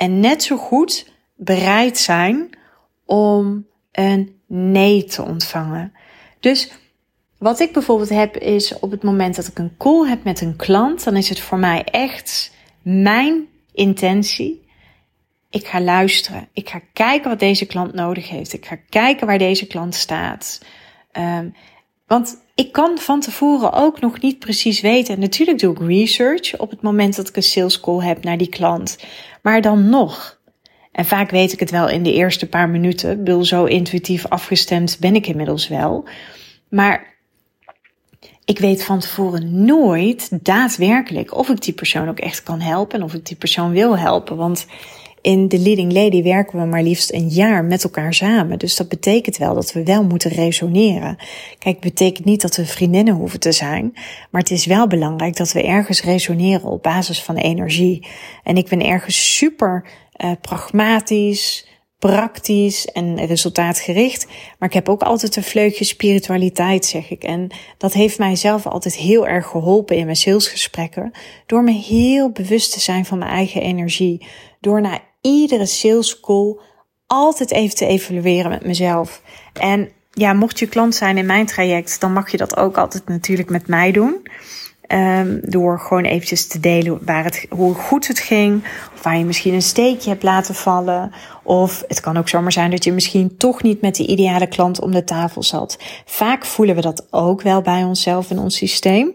En 0.00 0.20
net 0.20 0.42
zo 0.42 0.56
goed 0.56 1.12
bereid 1.34 1.98
zijn 1.98 2.50
om 3.04 3.66
een 3.92 4.40
nee 4.46 5.04
te 5.04 5.22
ontvangen. 5.22 5.92
Dus 6.40 6.72
wat 7.38 7.60
ik 7.60 7.72
bijvoorbeeld 7.72 8.08
heb 8.08 8.36
is 8.36 8.78
op 8.78 8.90
het 8.90 9.02
moment 9.02 9.36
dat 9.36 9.46
ik 9.46 9.58
een 9.58 9.76
call 9.76 10.08
heb 10.08 10.24
met 10.24 10.40
een 10.40 10.56
klant, 10.56 11.04
dan 11.04 11.16
is 11.16 11.28
het 11.28 11.40
voor 11.40 11.58
mij 11.58 11.84
echt 11.84 12.54
mijn 12.82 13.48
intentie. 13.72 14.68
Ik 15.50 15.66
ga 15.66 15.80
luisteren. 15.80 16.48
Ik 16.52 16.68
ga 16.68 16.80
kijken 16.92 17.30
wat 17.30 17.38
deze 17.38 17.66
klant 17.66 17.94
nodig 17.94 18.28
heeft. 18.28 18.52
Ik 18.52 18.66
ga 18.66 18.76
kijken 18.88 19.26
waar 19.26 19.38
deze 19.38 19.66
klant 19.66 19.94
staat. 19.94 20.60
Um, 21.12 21.54
want 22.06 22.36
ik 22.60 22.72
kan 22.72 22.98
van 22.98 23.20
tevoren 23.20 23.72
ook 23.72 24.00
nog 24.00 24.20
niet 24.20 24.38
precies 24.38 24.80
weten. 24.80 25.14
En 25.14 25.20
natuurlijk 25.20 25.58
doe 25.58 25.72
ik 25.72 25.80
research 25.80 26.58
op 26.58 26.70
het 26.70 26.82
moment 26.82 27.16
dat 27.16 27.28
ik 27.28 27.36
een 27.36 27.42
sales 27.42 27.80
call 27.80 28.04
heb 28.04 28.24
naar 28.24 28.38
die 28.38 28.48
klant. 28.48 28.98
Maar 29.42 29.60
dan 29.60 29.88
nog. 29.88 30.40
En 30.92 31.04
vaak 31.04 31.30
weet 31.30 31.52
ik 31.52 31.60
het 31.60 31.70
wel 31.70 31.88
in 31.88 32.02
de 32.02 32.12
eerste 32.12 32.48
paar 32.48 32.68
minuten. 32.68 33.24
Bedoel, 33.24 33.44
zo 33.44 33.64
intuïtief 33.64 34.26
afgestemd 34.26 34.96
ben 35.00 35.14
ik 35.14 35.26
inmiddels 35.26 35.68
wel. 35.68 36.08
Maar 36.68 37.16
ik 38.44 38.58
weet 38.58 38.84
van 38.84 38.98
tevoren 38.98 39.64
nooit 39.64 40.44
daadwerkelijk 40.44 41.36
of 41.36 41.48
ik 41.48 41.62
die 41.62 41.74
persoon 41.74 42.08
ook 42.08 42.18
echt 42.18 42.42
kan 42.42 42.60
helpen 42.60 42.98
en 42.98 43.04
of 43.04 43.14
ik 43.14 43.26
die 43.26 43.36
persoon 43.36 43.70
wil 43.70 43.98
helpen. 43.98 44.36
Want 44.36 44.66
in 45.22 45.48
de 45.48 45.58
Leading 45.58 45.92
Lady 45.92 46.22
werken 46.22 46.58
we 46.58 46.64
maar 46.64 46.82
liefst 46.82 47.12
een 47.12 47.28
jaar 47.28 47.64
met 47.64 47.84
elkaar 47.84 48.14
samen. 48.14 48.58
Dus 48.58 48.76
dat 48.76 48.88
betekent 48.88 49.36
wel 49.36 49.54
dat 49.54 49.72
we 49.72 49.84
wel 49.84 50.04
moeten 50.04 50.30
resoneren. 50.30 51.16
Kijk, 51.58 51.80
betekent 51.80 52.26
niet 52.26 52.40
dat 52.40 52.56
we 52.56 52.66
vriendinnen 52.66 53.14
hoeven 53.14 53.40
te 53.40 53.52
zijn. 53.52 53.90
Maar 54.30 54.40
het 54.40 54.50
is 54.50 54.66
wel 54.66 54.86
belangrijk 54.86 55.36
dat 55.36 55.52
we 55.52 55.62
ergens 55.62 56.02
resoneren 56.02 56.70
op 56.70 56.82
basis 56.82 57.22
van 57.22 57.36
energie. 57.36 58.06
En 58.44 58.56
ik 58.56 58.68
ben 58.68 58.86
ergens 58.86 59.36
super 59.36 59.84
uh, 60.16 60.30
pragmatisch, 60.40 61.68
praktisch 61.98 62.86
en 62.86 63.26
resultaatgericht. 63.26 64.26
Maar 64.58 64.68
ik 64.68 64.74
heb 64.74 64.88
ook 64.88 65.02
altijd 65.02 65.36
een 65.36 65.42
vleugje 65.42 65.84
spiritualiteit, 65.84 66.84
zeg 66.84 67.10
ik. 67.10 67.24
En 67.24 67.50
dat 67.78 67.92
heeft 67.92 68.18
mij 68.18 68.36
zelf 68.36 68.66
altijd 68.66 68.96
heel 68.96 69.26
erg 69.26 69.46
geholpen 69.46 69.96
in 69.96 70.04
mijn 70.04 70.16
salesgesprekken. 70.16 71.10
Door 71.46 71.62
me 71.62 71.72
heel 71.72 72.30
bewust 72.30 72.72
te 72.72 72.80
zijn 72.80 73.04
van 73.04 73.18
mijn 73.18 73.30
eigen 73.30 73.62
energie. 73.62 74.26
Door 74.60 74.80
na 74.80 75.00
iedere 75.20 75.66
sales 75.66 76.20
call 76.20 76.58
altijd 77.06 77.50
even 77.50 77.76
te 77.76 77.86
evalueren 77.86 78.50
met 78.50 78.64
mezelf. 78.64 79.22
En 79.52 79.88
ja, 80.12 80.32
mocht 80.32 80.58
je 80.58 80.66
klant 80.66 80.94
zijn 80.94 81.18
in 81.18 81.26
mijn 81.26 81.46
traject, 81.46 82.00
dan 82.00 82.12
mag 82.12 82.30
je 82.30 82.36
dat 82.36 82.56
ook 82.56 82.76
altijd 82.76 83.08
natuurlijk 83.08 83.50
met 83.50 83.66
mij 83.66 83.92
doen. 83.92 84.22
Um, 84.92 85.40
door 85.42 85.80
gewoon 85.80 86.04
eventjes 86.04 86.46
te 86.46 86.60
delen 86.60 86.98
waar 87.04 87.24
het, 87.24 87.46
hoe 87.50 87.74
goed 87.74 88.06
het 88.06 88.18
ging. 88.18 88.64
Of 88.94 89.02
waar 89.02 89.18
je 89.18 89.24
misschien 89.24 89.54
een 89.54 89.62
steekje 89.62 90.10
hebt 90.10 90.22
laten 90.22 90.54
vallen. 90.54 91.12
Of 91.42 91.84
het 91.88 92.00
kan 92.00 92.16
ook 92.16 92.28
zomaar 92.28 92.52
zijn 92.52 92.70
dat 92.70 92.84
je 92.84 92.92
misschien 92.92 93.36
toch 93.36 93.62
niet 93.62 93.80
met 93.80 93.94
de 93.94 94.06
ideale 94.06 94.46
klant 94.46 94.80
om 94.80 94.90
de 94.90 95.04
tafel 95.04 95.42
zat. 95.42 95.78
Vaak 96.04 96.44
voelen 96.44 96.74
we 96.74 96.80
dat 96.80 97.06
ook 97.10 97.42
wel 97.42 97.62
bij 97.62 97.84
onszelf 97.84 98.30
in 98.30 98.38
ons 98.38 98.56
systeem. 98.56 99.12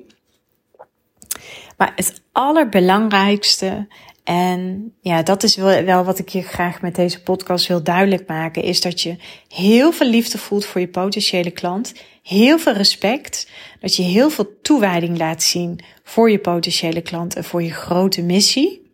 Maar 1.78 1.92
het 1.96 2.22
allerbelangrijkste 2.32 3.88
en 4.26 4.94
ja, 5.02 5.24
dat 5.24 5.44
is 5.44 5.56
wel, 5.56 6.04
wat 6.04 6.20
ik 6.20 6.30
je 6.30 6.42
graag 6.42 6.82
met 6.82 6.96
deze 6.96 7.24
podcast 7.24 7.68
wil 7.68 7.84
duidelijk 7.84 8.28
maken. 8.28 8.64
Is 8.64 8.82
dat 8.82 9.02
je 9.02 9.16
heel 9.48 9.92
veel 9.92 10.10
liefde 10.10 10.38
voelt 10.38 10.66
voor 10.66 10.82
je 10.82 10.88
potentiële 10.88 11.52
klant. 11.52 11.94
Heel 12.24 12.60
veel 12.60 12.74
respect. 12.74 13.50
Dat 13.80 13.96
je 13.96 14.04
heel 14.04 14.30
veel 14.30 14.60
toewijding 14.62 15.18
laat 15.18 15.44
zien 15.44 15.80
voor 16.04 16.32
je 16.32 16.40
potentiële 16.40 17.02
klant 17.02 17.36
en 17.36 17.44
voor 17.44 17.64
je 17.64 17.72
grote 17.72 18.22
missie. 18.22 18.92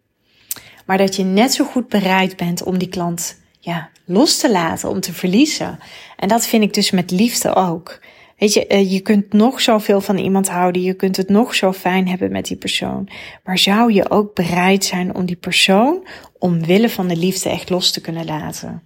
Maar 0.85 0.97
dat 0.97 1.15
je 1.15 1.23
net 1.23 1.53
zo 1.53 1.65
goed 1.65 1.87
bereid 1.87 2.37
bent 2.37 2.63
om 2.63 2.77
die 2.77 2.89
klant 2.89 3.39
ja, 3.59 3.89
los 4.05 4.37
te 4.37 4.51
laten, 4.51 4.89
om 4.89 4.99
te 4.99 5.13
verliezen. 5.13 5.79
En 6.17 6.27
dat 6.27 6.47
vind 6.47 6.63
ik 6.63 6.73
dus 6.73 6.91
met 6.91 7.11
liefde 7.11 7.55
ook. 7.55 7.99
Weet 8.41 8.53
je, 8.53 8.67
eh, 8.67 8.91
je 8.91 8.99
kunt 8.99 9.33
nog 9.33 9.61
zoveel 9.61 10.01
van 10.01 10.17
iemand 10.17 10.49
houden, 10.49 10.81
je 10.81 10.93
kunt 10.93 11.17
het 11.17 11.29
nog 11.29 11.55
zo 11.55 11.73
fijn 11.73 12.07
hebben 12.07 12.31
met 12.31 12.45
die 12.45 12.57
persoon. 12.57 13.09
Maar 13.43 13.57
zou 13.57 13.93
je 13.93 14.09
ook 14.09 14.35
bereid 14.35 14.85
zijn 14.85 15.15
om 15.15 15.25
die 15.25 15.35
persoon 15.35 16.07
omwille 16.37 16.89
van 16.89 17.07
de 17.07 17.15
liefde 17.15 17.49
echt 17.49 17.69
los 17.69 17.91
te 17.91 18.01
kunnen 18.01 18.25
laten? 18.25 18.83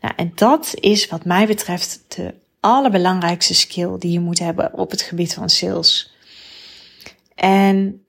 Nou, 0.00 0.14
en 0.16 0.32
dat 0.34 0.74
is 0.74 1.08
wat 1.08 1.24
mij 1.24 1.46
betreft 1.46 2.04
de 2.08 2.34
allerbelangrijkste 2.60 3.54
skill 3.54 3.98
die 3.98 4.12
je 4.12 4.20
moet 4.20 4.38
hebben 4.38 4.74
op 4.74 4.90
het 4.90 5.02
gebied 5.02 5.34
van 5.34 5.48
sales. 5.48 6.14
En 7.34 8.02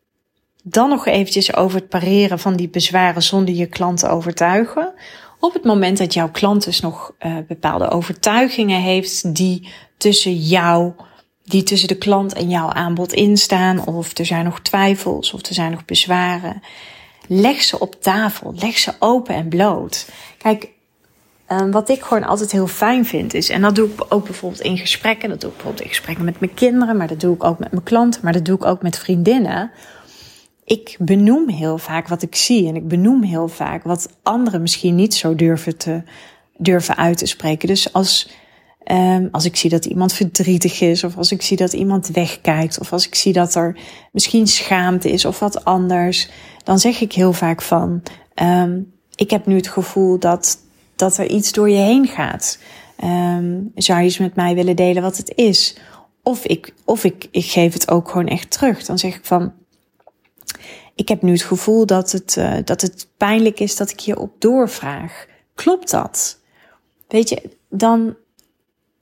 dan 0.64 0.90
nog 0.90 1.06
eventjes 1.06 1.56
over 1.56 1.80
het 1.80 1.90
pareren 1.90 2.40
van 2.40 2.56
die 2.56 2.70
bezwaren 2.70 3.24
zonder 3.24 3.56
je 3.56 3.66
klant 3.66 4.00
te 4.00 4.08
overtuigen. 4.10 4.94
Op 5.40 5.54
het 5.54 5.64
moment 5.64 5.98
dat 5.98 6.14
jouw 6.14 6.32
klant 6.32 6.64
dus 6.64 6.80
nog 6.80 7.14
uh, 7.20 7.38
bepaalde 7.48 7.90
overtuigingen 7.90 8.82
heeft 8.82 9.36
die 9.36 9.70
tussen 10.00 10.36
jou, 10.36 10.92
die 11.44 11.64
tussen 11.64 11.88
de 11.88 11.98
klant 11.98 12.34
en 12.34 12.50
jouw 12.50 12.70
aanbod 12.70 13.14
instaan, 13.14 13.86
of 13.86 14.18
er 14.18 14.26
zijn 14.26 14.44
nog 14.44 14.62
twijfels, 14.62 15.34
of 15.34 15.46
er 15.46 15.54
zijn 15.54 15.72
nog 15.72 15.86
bezwaren, 15.86 16.62
leg 17.28 17.62
ze 17.62 17.80
op 17.80 18.02
tafel, 18.02 18.54
leg 18.56 18.78
ze 18.78 18.94
open 19.00 19.36
en 19.36 19.48
bloot. 19.48 20.10
Kijk, 20.38 20.70
um, 21.52 21.72
wat 21.72 21.90
ik 21.90 22.02
gewoon 22.02 22.24
altijd 22.24 22.52
heel 22.52 22.68
fijn 22.68 23.06
vind 23.06 23.34
is, 23.34 23.50
en 23.50 23.62
dat 23.62 23.76
doe 23.76 23.90
ik 23.90 24.06
ook 24.10 24.26
bijvoorbeeld 24.26 24.62
in 24.62 24.78
gesprekken, 24.78 25.30
dat 25.30 25.42
doe 25.42 25.50
ik 25.50 25.56
bijvoorbeeld 25.56 25.86
in 25.86 25.94
gesprekken 25.94 26.26
met 26.26 26.40
mijn 26.40 26.54
kinderen, 26.54 26.98
maar 26.98 27.08
dat 27.08 27.20
doe 27.20 27.36
ik 27.36 27.44
ook 27.44 27.60
met 27.60 27.72
mijn 27.72 27.84
klanten, 27.84 28.22
maar 28.24 28.34
dat 28.34 28.46
doe 28.46 28.56
ik 28.56 28.66
ook 28.66 28.82
met 28.82 29.00
vriendinnen 29.00 29.72
ik 30.70 30.96
benoem 31.00 31.50
heel 31.50 31.78
vaak 31.78 32.08
wat 32.08 32.22
ik 32.22 32.36
zie 32.36 32.68
en 32.68 32.76
ik 32.76 32.88
benoem 32.88 33.24
heel 33.24 33.48
vaak 33.48 33.84
wat 33.84 34.10
anderen 34.24 34.62
misschien 34.62 34.96
niet 34.96 35.16
zo 35.16 35.36
durven 35.36 35.78
te 35.78 36.02
durven 36.58 36.98
uit 36.98 37.18
te 37.18 37.26
spreken. 37.26 37.68
Dus 37.68 37.94
als, 37.94 38.30
um, 38.86 39.28
als 39.32 39.46
ik 39.46 39.56
zie 39.56 39.70
dat 39.70 39.86
iemand 39.86 40.14
verdrietig 40.14 40.82
is, 40.82 41.04
of 41.04 41.18
als 41.18 41.32
ik 41.32 41.42
zie 41.42 41.58
dat 41.58 41.74
iemand 41.74 42.08
wegkijkt, 42.08 42.80
of 42.80 42.94
als 42.94 43.08
ik 43.08 43.16
zie 43.16 43.34
dat 43.34 43.56
er 43.56 43.78
misschien 44.12 44.48
schaamte 44.48 45.12
is 45.12 45.26
of 45.26 45.40
wat 45.40 45.66
anders, 45.66 46.30
dan 46.64 46.80
zeg 46.80 47.02
ik 47.02 47.14
heel 47.14 47.34
vaak 47.34 47.62
van: 47.62 48.04
um, 48.36 48.94
ik 49.16 49.30
heb 49.30 49.46
nu 49.46 49.56
het 49.56 49.68
gevoel 49.68 50.20
dat, 50.20 50.58
dat 50.96 51.18
er 51.18 51.30
iets 51.30 51.52
door 51.52 51.70
je 51.70 51.78
heen 51.78 52.08
gaat. 52.08 52.60
Um, 53.04 53.72
zou 53.76 54.00
je 54.00 54.06
eens 54.06 54.18
met 54.18 54.36
mij 54.36 54.56
willen 54.56 54.76
delen 54.76 55.04
wat 55.04 55.18
het 55.18 55.32
is? 55.36 55.78
Of 56.24 56.46
ik, 56.46 56.74
of 56.86 57.04
ik, 57.04 57.28
ik 57.32 57.46
geef 57.46 57.74
het 57.74 57.92
ook 57.92 58.10
gewoon 58.10 58.28
echt 58.28 58.52
terug. 58.52 58.86
Dan 58.86 58.98
zeg 58.98 59.16
ik 59.16 59.26
van 59.26 59.54
ik 60.96 61.08
heb 61.08 61.22
nu 61.22 61.32
het 61.32 61.42
gevoel 61.42 61.86
dat 61.86 62.12
het, 62.12 62.36
uh, 62.40 62.58
dat 62.64 62.82
het 62.82 63.08
pijnlijk 63.18 63.60
is 63.60 63.76
dat 63.76 63.92
ik 63.92 64.00
hierop 64.00 64.42
doorvraag. 64.42 65.26
Klopt 65.56 65.92
dat? 65.92 66.40
Weet 67.08 67.30
je, 67.30 67.50
dan 67.70 68.16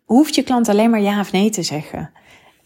hoeft 0.08 0.36
je 0.36 0.44
klant 0.44 0.70
alleen 0.70 0.90
maar 0.90 1.02
ja 1.02 1.20
of 1.20 1.32
nee 1.32 1.50
te 1.50 1.64
zeggen. 1.64 2.12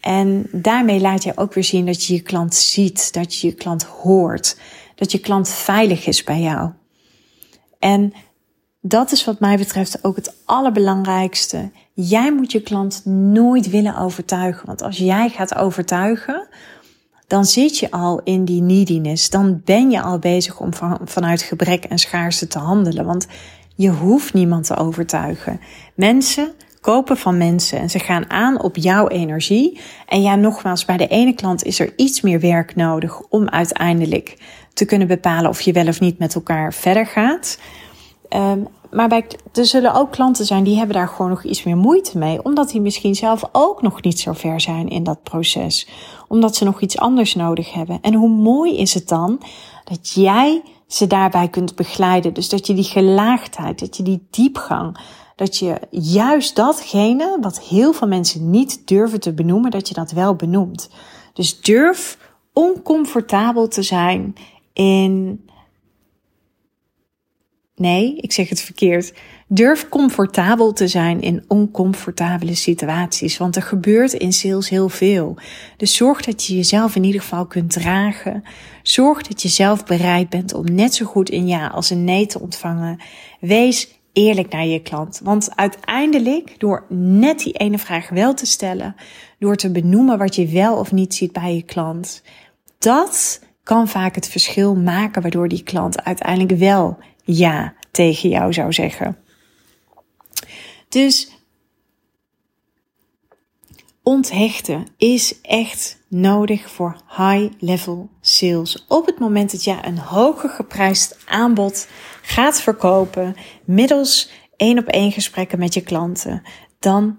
En 0.00 0.46
daarmee 0.52 1.00
laat 1.00 1.22
je 1.22 1.36
ook 1.36 1.54
weer 1.54 1.64
zien 1.64 1.86
dat 1.86 2.04
je 2.04 2.14
je 2.14 2.20
klant 2.20 2.54
ziet, 2.54 3.12
dat 3.12 3.36
je 3.36 3.46
je 3.46 3.54
klant 3.54 3.82
hoort, 3.82 4.58
dat 4.94 5.12
je 5.12 5.18
klant 5.18 5.48
veilig 5.48 6.06
is 6.06 6.24
bij 6.24 6.40
jou. 6.40 6.70
En 7.78 8.12
dat 8.80 9.12
is 9.12 9.24
wat 9.24 9.40
mij 9.40 9.56
betreft 9.56 10.04
ook 10.04 10.16
het 10.16 10.34
allerbelangrijkste. 10.44 11.70
Jij 11.92 12.32
moet 12.32 12.52
je 12.52 12.62
klant 12.62 13.04
nooit 13.06 13.70
willen 13.70 13.96
overtuigen. 13.96 14.66
Want 14.66 14.82
als 14.82 14.98
jij 14.98 15.28
gaat 15.28 15.54
overtuigen, 15.54 16.48
dan 17.26 17.44
zit 17.44 17.78
je 17.78 17.90
al 17.90 18.20
in 18.24 18.44
die 18.44 18.62
neediness. 18.62 19.30
Dan 19.30 19.60
ben 19.64 19.90
je 19.90 20.02
al 20.02 20.18
bezig 20.18 20.60
om 20.60 20.74
van, 20.74 21.00
vanuit 21.04 21.42
gebrek 21.42 21.84
en 21.84 21.98
schaarste 21.98 22.46
te 22.46 22.58
handelen. 22.58 23.04
Want 23.04 23.26
je 23.74 23.90
hoeft 23.90 24.32
niemand 24.34 24.66
te 24.66 24.76
overtuigen. 24.76 25.60
Mensen 25.94 26.52
kopen 26.82 27.16
van 27.16 27.36
mensen 27.36 27.78
en 27.78 27.90
ze 27.90 27.98
gaan 27.98 28.30
aan 28.30 28.62
op 28.62 28.76
jouw 28.76 29.08
energie. 29.08 29.80
En 30.06 30.22
ja, 30.22 30.36
nogmaals, 30.36 30.84
bij 30.84 30.96
de 30.96 31.06
ene 31.06 31.32
klant 31.32 31.64
is 31.64 31.80
er 31.80 31.92
iets 31.96 32.20
meer 32.20 32.40
werk 32.40 32.76
nodig 32.76 33.20
om 33.20 33.48
uiteindelijk 33.48 34.36
te 34.74 34.84
kunnen 34.84 35.08
bepalen 35.08 35.50
of 35.50 35.60
je 35.60 35.72
wel 35.72 35.86
of 35.86 36.00
niet 36.00 36.18
met 36.18 36.34
elkaar 36.34 36.74
verder 36.74 37.06
gaat. 37.06 37.58
Um, 38.28 38.66
maar 38.92 39.08
bij, 39.08 39.26
er 39.52 39.66
zullen 39.66 39.94
ook 39.94 40.10
klanten 40.10 40.44
zijn 40.44 40.64
die 40.64 40.76
hebben 40.76 40.96
daar 40.96 41.08
gewoon 41.08 41.30
nog 41.30 41.44
iets 41.44 41.62
meer 41.62 41.76
moeite 41.76 42.18
mee. 42.18 42.44
Omdat 42.44 42.70
die 42.70 42.80
misschien 42.80 43.14
zelf 43.14 43.44
ook 43.52 43.82
nog 43.82 44.02
niet 44.02 44.20
zo 44.20 44.32
ver 44.32 44.60
zijn 44.60 44.88
in 44.88 45.02
dat 45.02 45.22
proces. 45.22 45.88
Omdat 46.28 46.56
ze 46.56 46.64
nog 46.64 46.80
iets 46.80 46.98
anders 46.98 47.34
nodig 47.34 47.72
hebben. 47.72 47.98
En 48.00 48.14
hoe 48.14 48.28
mooi 48.28 48.76
is 48.78 48.94
het 48.94 49.08
dan 49.08 49.40
dat 49.84 50.10
jij 50.10 50.62
ze 50.86 51.06
daarbij 51.06 51.48
kunt 51.48 51.74
begeleiden. 51.74 52.34
Dus 52.34 52.48
dat 52.48 52.66
je 52.66 52.74
die 52.74 52.84
gelaagdheid, 52.84 53.78
dat 53.78 53.96
je 53.96 54.02
die 54.02 54.26
diepgang, 54.30 54.98
dat 55.42 55.58
je 55.58 55.80
juist 55.90 56.56
datgene 56.56 57.38
wat 57.40 57.60
heel 57.60 57.92
veel 57.92 58.08
mensen 58.08 58.50
niet 58.50 58.86
durven 58.86 59.20
te 59.20 59.32
benoemen, 59.32 59.70
dat 59.70 59.88
je 59.88 59.94
dat 59.94 60.10
wel 60.10 60.34
benoemt. 60.34 60.90
Dus 61.32 61.60
durf 61.60 62.18
oncomfortabel 62.52 63.68
te 63.68 63.82
zijn 63.82 64.34
in 64.72 65.40
Nee, 67.74 68.16
ik 68.16 68.32
zeg 68.32 68.48
het 68.48 68.60
verkeerd. 68.60 69.14
Durf 69.48 69.88
comfortabel 69.88 70.72
te 70.72 70.88
zijn 70.88 71.20
in 71.20 71.44
oncomfortabele 71.48 72.54
situaties, 72.54 73.36
want 73.36 73.56
er 73.56 73.62
gebeurt 73.62 74.12
in 74.12 74.32
sales 74.32 74.68
heel 74.68 74.88
veel. 74.88 75.36
Dus 75.76 75.96
zorg 75.96 76.22
dat 76.22 76.44
je 76.44 76.56
jezelf 76.56 76.96
in 76.96 77.04
ieder 77.04 77.20
geval 77.20 77.46
kunt 77.46 77.70
dragen. 77.70 78.42
Zorg 78.82 79.22
dat 79.22 79.42
je 79.42 79.48
zelf 79.48 79.84
bereid 79.84 80.28
bent 80.28 80.54
om 80.54 80.74
net 80.74 80.94
zo 80.94 81.06
goed 81.06 81.32
een 81.32 81.46
ja 81.46 81.66
als 81.66 81.90
een 81.90 82.04
nee 82.04 82.26
te 82.26 82.40
ontvangen. 82.40 83.00
Wees 83.40 84.01
eerlijk 84.12 84.52
naar 84.52 84.66
je 84.66 84.82
klant, 84.82 85.20
want 85.22 85.56
uiteindelijk 85.56 86.60
door 86.60 86.86
net 86.88 87.38
die 87.38 87.52
ene 87.52 87.78
vraag 87.78 88.08
wel 88.08 88.34
te 88.34 88.46
stellen, 88.46 88.94
door 89.38 89.56
te 89.56 89.70
benoemen 89.70 90.18
wat 90.18 90.34
je 90.34 90.46
wel 90.46 90.76
of 90.76 90.92
niet 90.92 91.14
ziet 91.14 91.32
bij 91.32 91.54
je 91.54 91.62
klant, 91.62 92.22
dat 92.78 93.40
kan 93.62 93.88
vaak 93.88 94.14
het 94.14 94.28
verschil 94.28 94.74
maken 94.74 95.22
waardoor 95.22 95.48
die 95.48 95.62
klant 95.62 96.04
uiteindelijk 96.04 96.58
wel 96.58 96.98
ja 97.24 97.74
tegen 97.90 98.28
jou 98.28 98.52
zou 98.52 98.72
zeggen. 98.72 99.16
Dus 100.88 101.30
onthechten 104.02 104.86
is 104.96 105.40
echt 105.40 106.01
nodig 106.12 106.70
voor 106.70 106.96
high-level 107.16 108.10
sales. 108.20 108.84
Op 108.88 109.06
het 109.06 109.18
moment 109.18 109.50
dat 109.50 109.64
jij 109.64 109.78
een 109.82 109.98
hoger 109.98 110.48
geprijsd 110.48 111.18
aanbod 111.26 111.88
gaat 112.22 112.60
verkopen 112.60 113.34
middels 113.64 114.30
één 114.56 114.78
op 114.78 114.86
één 114.86 115.12
gesprekken 115.12 115.58
met 115.58 115.74
je 115.74 115.80
klanten, 115.80 116.42
dan 116.78 117.18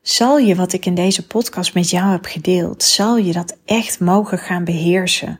zal 0.00 0.38
je 0.38 0.54
wat 0.54 0.72
ik 0.72 0.86
in 0.86 0.94
deze 0.94 1.26
podcast 1.26 1.74
met 1.74 1.90
jou 1.90 2.10
heb 2.10 2.24
gedeeld, 2.24 2.82
zal 2.82 3.16
je 3.16 3.32
dat 3.32 3.58
echt 3.64 4.00
mogen 4.00 4.38
gaan 4.38 4.64
beheersen. 4.64 5.38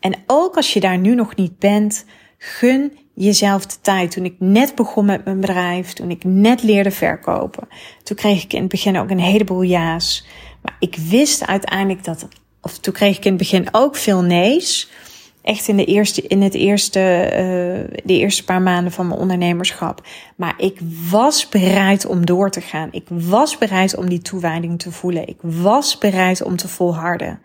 En 0.00 0.14
ook 0.26 0.56
als 0.56 0.72
je 0.72 0.80
daar 0.80 0.98
nu 0.98 1.14
nog 1.14 1.36
niet 1.36 1.58
bent, 1.58 2.04
gun 2.38 2.98
jezelf 3.14 3.66
de 3.66 3.76
tijd. 3.80 4.10
Toen 4.10 4.24
ik 4.24 4.34
net 4.38 4.74
begon 4.74 5.04
met 5.04 5.24
mijn 5.24 5.40
bedrijf, 5.40 5.92
toen 5.92 6.10
ik 6.10 6.24
net 6.24 6.62
leerde 6.62 6.90
verkopen, 6.90 7.68
toen 8.02 8.16
kreeg 8.16 8.42
ik 8.42 8.52
in 8.52 8.60
het 8.60 8.70
begin 8.70 8.98
ook 8.98 9.10
een 9.10 9.18
heleboel 9.18 9.62
ja's. 9.62 10.26
Ik 10.78 10.96
wist 10.96 11.46
uiteindelijk 11.46 12.04
dat, 12.04 12.28
of 12.60 12.78
toen 12.78 12.92
kreeg 12.92 13.16
ik 13.16 13.24
in 13.24 13.30
het 13.30 13.40
begin 13.40 13.68
ook 13.72 13.96
veel 13.96 14.22
nee's. 14.22 14.90
Echt 15.42 15.68
in, 15.68 15.76
de 15.76 15.84
eerste, 15.84 16.22
in 16.22 16.42
het 16.42 16.54
eerste, 16.54 17.00
uh, 17.00 17.98
de 18.04 18.18
eerste 18.18 18.44
paar 18.44 18.62
maanden 18.62 18.92
van 18.92 19.06
mijn 19.06 19.20
ondernemerschap. 19.20 20.06
Maar 20.36 20.54
ik 20.56 20.78
was 21.10 21.48
bereid 21.48 22.06
om 22.06 22.26
door 22.26 22.50
te 22.50 22.60
gaan. 22.60 22.88
Ik 22.92 23.06
was 23.08 23.58
bereid 23.58 23.96
om 23.96 24.08
die 24.08 24.22
toewijding 24.22 24.78
te 24.78 24.92
voelen. 24.92 25.28
Ik 25.28 25.38
was 25.40 25.98
bereid 25.98 26.42
om 26.42 26.56
te 26.56 26.68
volharden. 26.68 27.40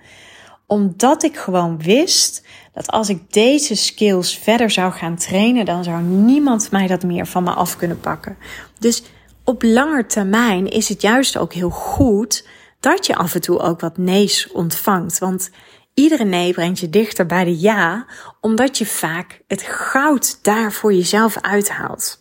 Omdat 0.67 1.23
ik 1.23 1.37
gewoon 1.37 1.81
wist 1.81 2.45
dat 2.73 2.91
als 2.91 3.09
ik 3.09 3.33
deze 3.33 3.75
skills 3.75 4.37
verder 4.37 4.71
zou 4.71 4.91
gaan 4.91 5.15
trainen, 5.15 5.65
dan 5.65 5.83
zou 5.83 6.01
niemand 6.03 6.71
mij 6.71 6.87
dat 6.87 7.03
meer 7.03 7.27
van 7.27 7.43
me 7.43 7.51
af 7.51 7.77
kunnen 7.77 7.99
pakken. 7.99 8.37
Dus 8.79 9.03
op 9.43 9.63
lange 9.63 10.05
termijn 10.05 10.69
is 10.69 10.89
het 10.89 11.01
juist 11.01 11.37
ook 11.37 11.53
heel 11.53 11.69
goed 11.69 12.47
dat 12.81 13.05
je 13.05 13.15
af 13.15 13.33
en 13.35 13.41
toe 13.41 13.59
ook 13.59 13.79
wat 13.79 13.97
nee's 13.97 14.51
ontvangt. 14.51 15.19
Want 15.19 15.49
iedere 15.93 16.23
nee 16.23 16.53
brengt 16.53 16.79
je 16.79 16.89
dichter 16.89 17.25
bij 17.25 17.43
de 17.43 17.59
ja, 17.59 18.05
omdat 18.41 18.77
je 18.77 18.85
vaak 18.85 19.41
het 19.47 19.61
goud 19.61 20.43
daar 20.43 20.71
voor 20.71 20.93
jezelf 20.93 21.37
uithaalt. 21.41 22.19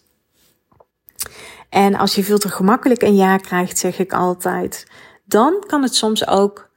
En 1.68 1.94
als 1.94 2.14
je 2.14 2.24
veel 2.24 2.38
te 2.38 2.48
gemakkelijk 2.48 3.02
een 3.02 3.16
ja 3.16 3.36
krijgt, 3.36 3.78
zeg 3.78 3.98
ik 3.98 4.12
altijd, 4.12 4.86
dan 5.24 5.64
kan 5.66 5.82
het 5.82 5.94
soms 5.94 6.26
ook 6.26 6.70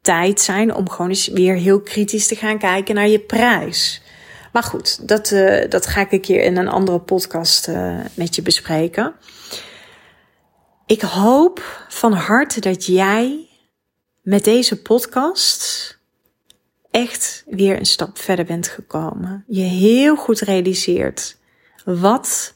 tijd 0.00 0.40
zijn 0.40 0.74
om 0.74 0.90
gewoon 0.90 1.08
eens 1.08 1.28
weer 1.28 1.54
heel 1.54 1.80
kritisch 1.80 2.26
te 2.26 2.36
gaan 2.36 2.58
kijken 2.58 2.94
naar 2.94 3.08
je 3.08 3.20
prijs. 3.20 4.02
Maar 4.52 4.62
goed, 4.62 5.08
dat, 5.08 5.30
uh, 5.30 5.68
dat 5.68 5.86
ga 5.86 6.00
ik 6.00 6.12
een 6.12 6.20
keer 6.20 6.42
in 6.42 6.56
een 6.56 6.68
andere 6.68 6.98
podcast 6.98 7.68
uh, 7.68 8.00
met 8.14 8.34
je 8.34 8.42
bespreken. 8.42 9.14
Ik 10.86 11.00
hoop 11.00 11.86
van 11.88 12.12
harte 12.12 12.60
dat 12.60 12.86
jij 12.86 13.48
met 14.22 14.44
deze 14.44 14.82
podcast 14.82 15.98
echt 16.90 17.44
weer 17.46 17.78
een 17.78 17.86
stap 17.86 18.18
verder 18.18 18.44
bent 18.44 18.68
gekomen. 18.68 19.44
Je 19.46 19.62
heel 19.62 20.16
goed 20.16 20.40
realiseert 20.40 21.36
wat 21.84 22.54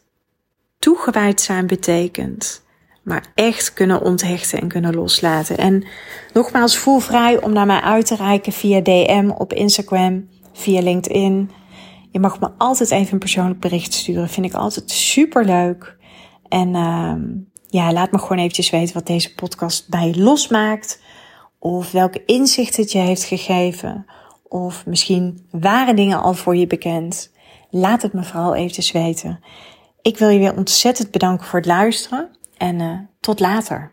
toegewijd 0.78 1.40
zijn 1.40 1.66
betekent. 1.66 2.62
Maar 3.02 3.32
echt 3.34 3.72
kunnen 3.72 4.00
onthechten 4.00 4.60
en 4.60 4.68
kunnen 4.68 4.94
loslaten. 4.94 5.58
En 5.58 5.86
nogmaals, 6.32 6.76
voel 6.76 6.98
vrij 6.98 7.42
om 7.42 7.52
naar 7.52 7.66
mij 7.66 7.80
uit 7.80 8.06
te 8.06 8.16
reiken 8.16 8.52
via 8.52 8.80
DM 8.80 9.30
op 9.34 9.52
Instagram, 9.52 10.28
via 10.52 10.80
LinkedIn. 10.80 11.50
Je 12.10 12.20
mag 12.20 12.40
me 12.40 12.50
altijd 12.58 12.90
even 12.90 13.12
een 13.12 13.18
persoonlijk 13.18 13.60
bericht 13.60 13.92
sturen. 13.92 14.28
Vind 14.28 14.46
ik 14.46 14.54
altijd 14.54 14.90
super 14.90 15.44
leuk. 15.44 15.96
En 16.48 16.68
uh, 16.68 17.14
ja, 17.70 17.92
laat 17.92 18.10
me 18.10 18.18
gewoon 18.18 18.38
eventjes 18.38 18.70
weten 18.70 18.94
wat 18.94 19.06
deze 19.06 19.34
podcast 19.34 19.88
bij 19.88 20.06
je 20.06 20.20
losmaakt. 20.20 21.00
Of 21.58 21.90
welke 21.90 22.24
inzicht 22.24 22.76
het 22.76 22.92
je 22.92 22.98
heeft 22.98 23.24
gegeven. 23.24 24.06
Of 24.48 24.86
misschien 24.86 25.46
waren 25.50 25.96
dingen 25.96 26.22
al 26.22 26.34
voor 26.34 26.56
je 26.56 26.66
bekend. 26.66 27.32
Laat 27.70 28.02
het 28.02 28.12
me 28.12 28.24
vooral 28.24 28.54
eventjes 28.54 28.92
weten. 28.92 29.40
Ik 30.02 30.18
wil 30.18 30.28
je 30.28 30.38
weer 30.38 30.56
ontzettend 30.56 31.10
bedanken 31.10 31.46
voor 31.46 31.58
het 31.58 31.68
luisteren. 31.68 32.28
En 32.56 32.80
uh, 32.80 32.98
tot 33.20 33.40
later. 33.40 33.92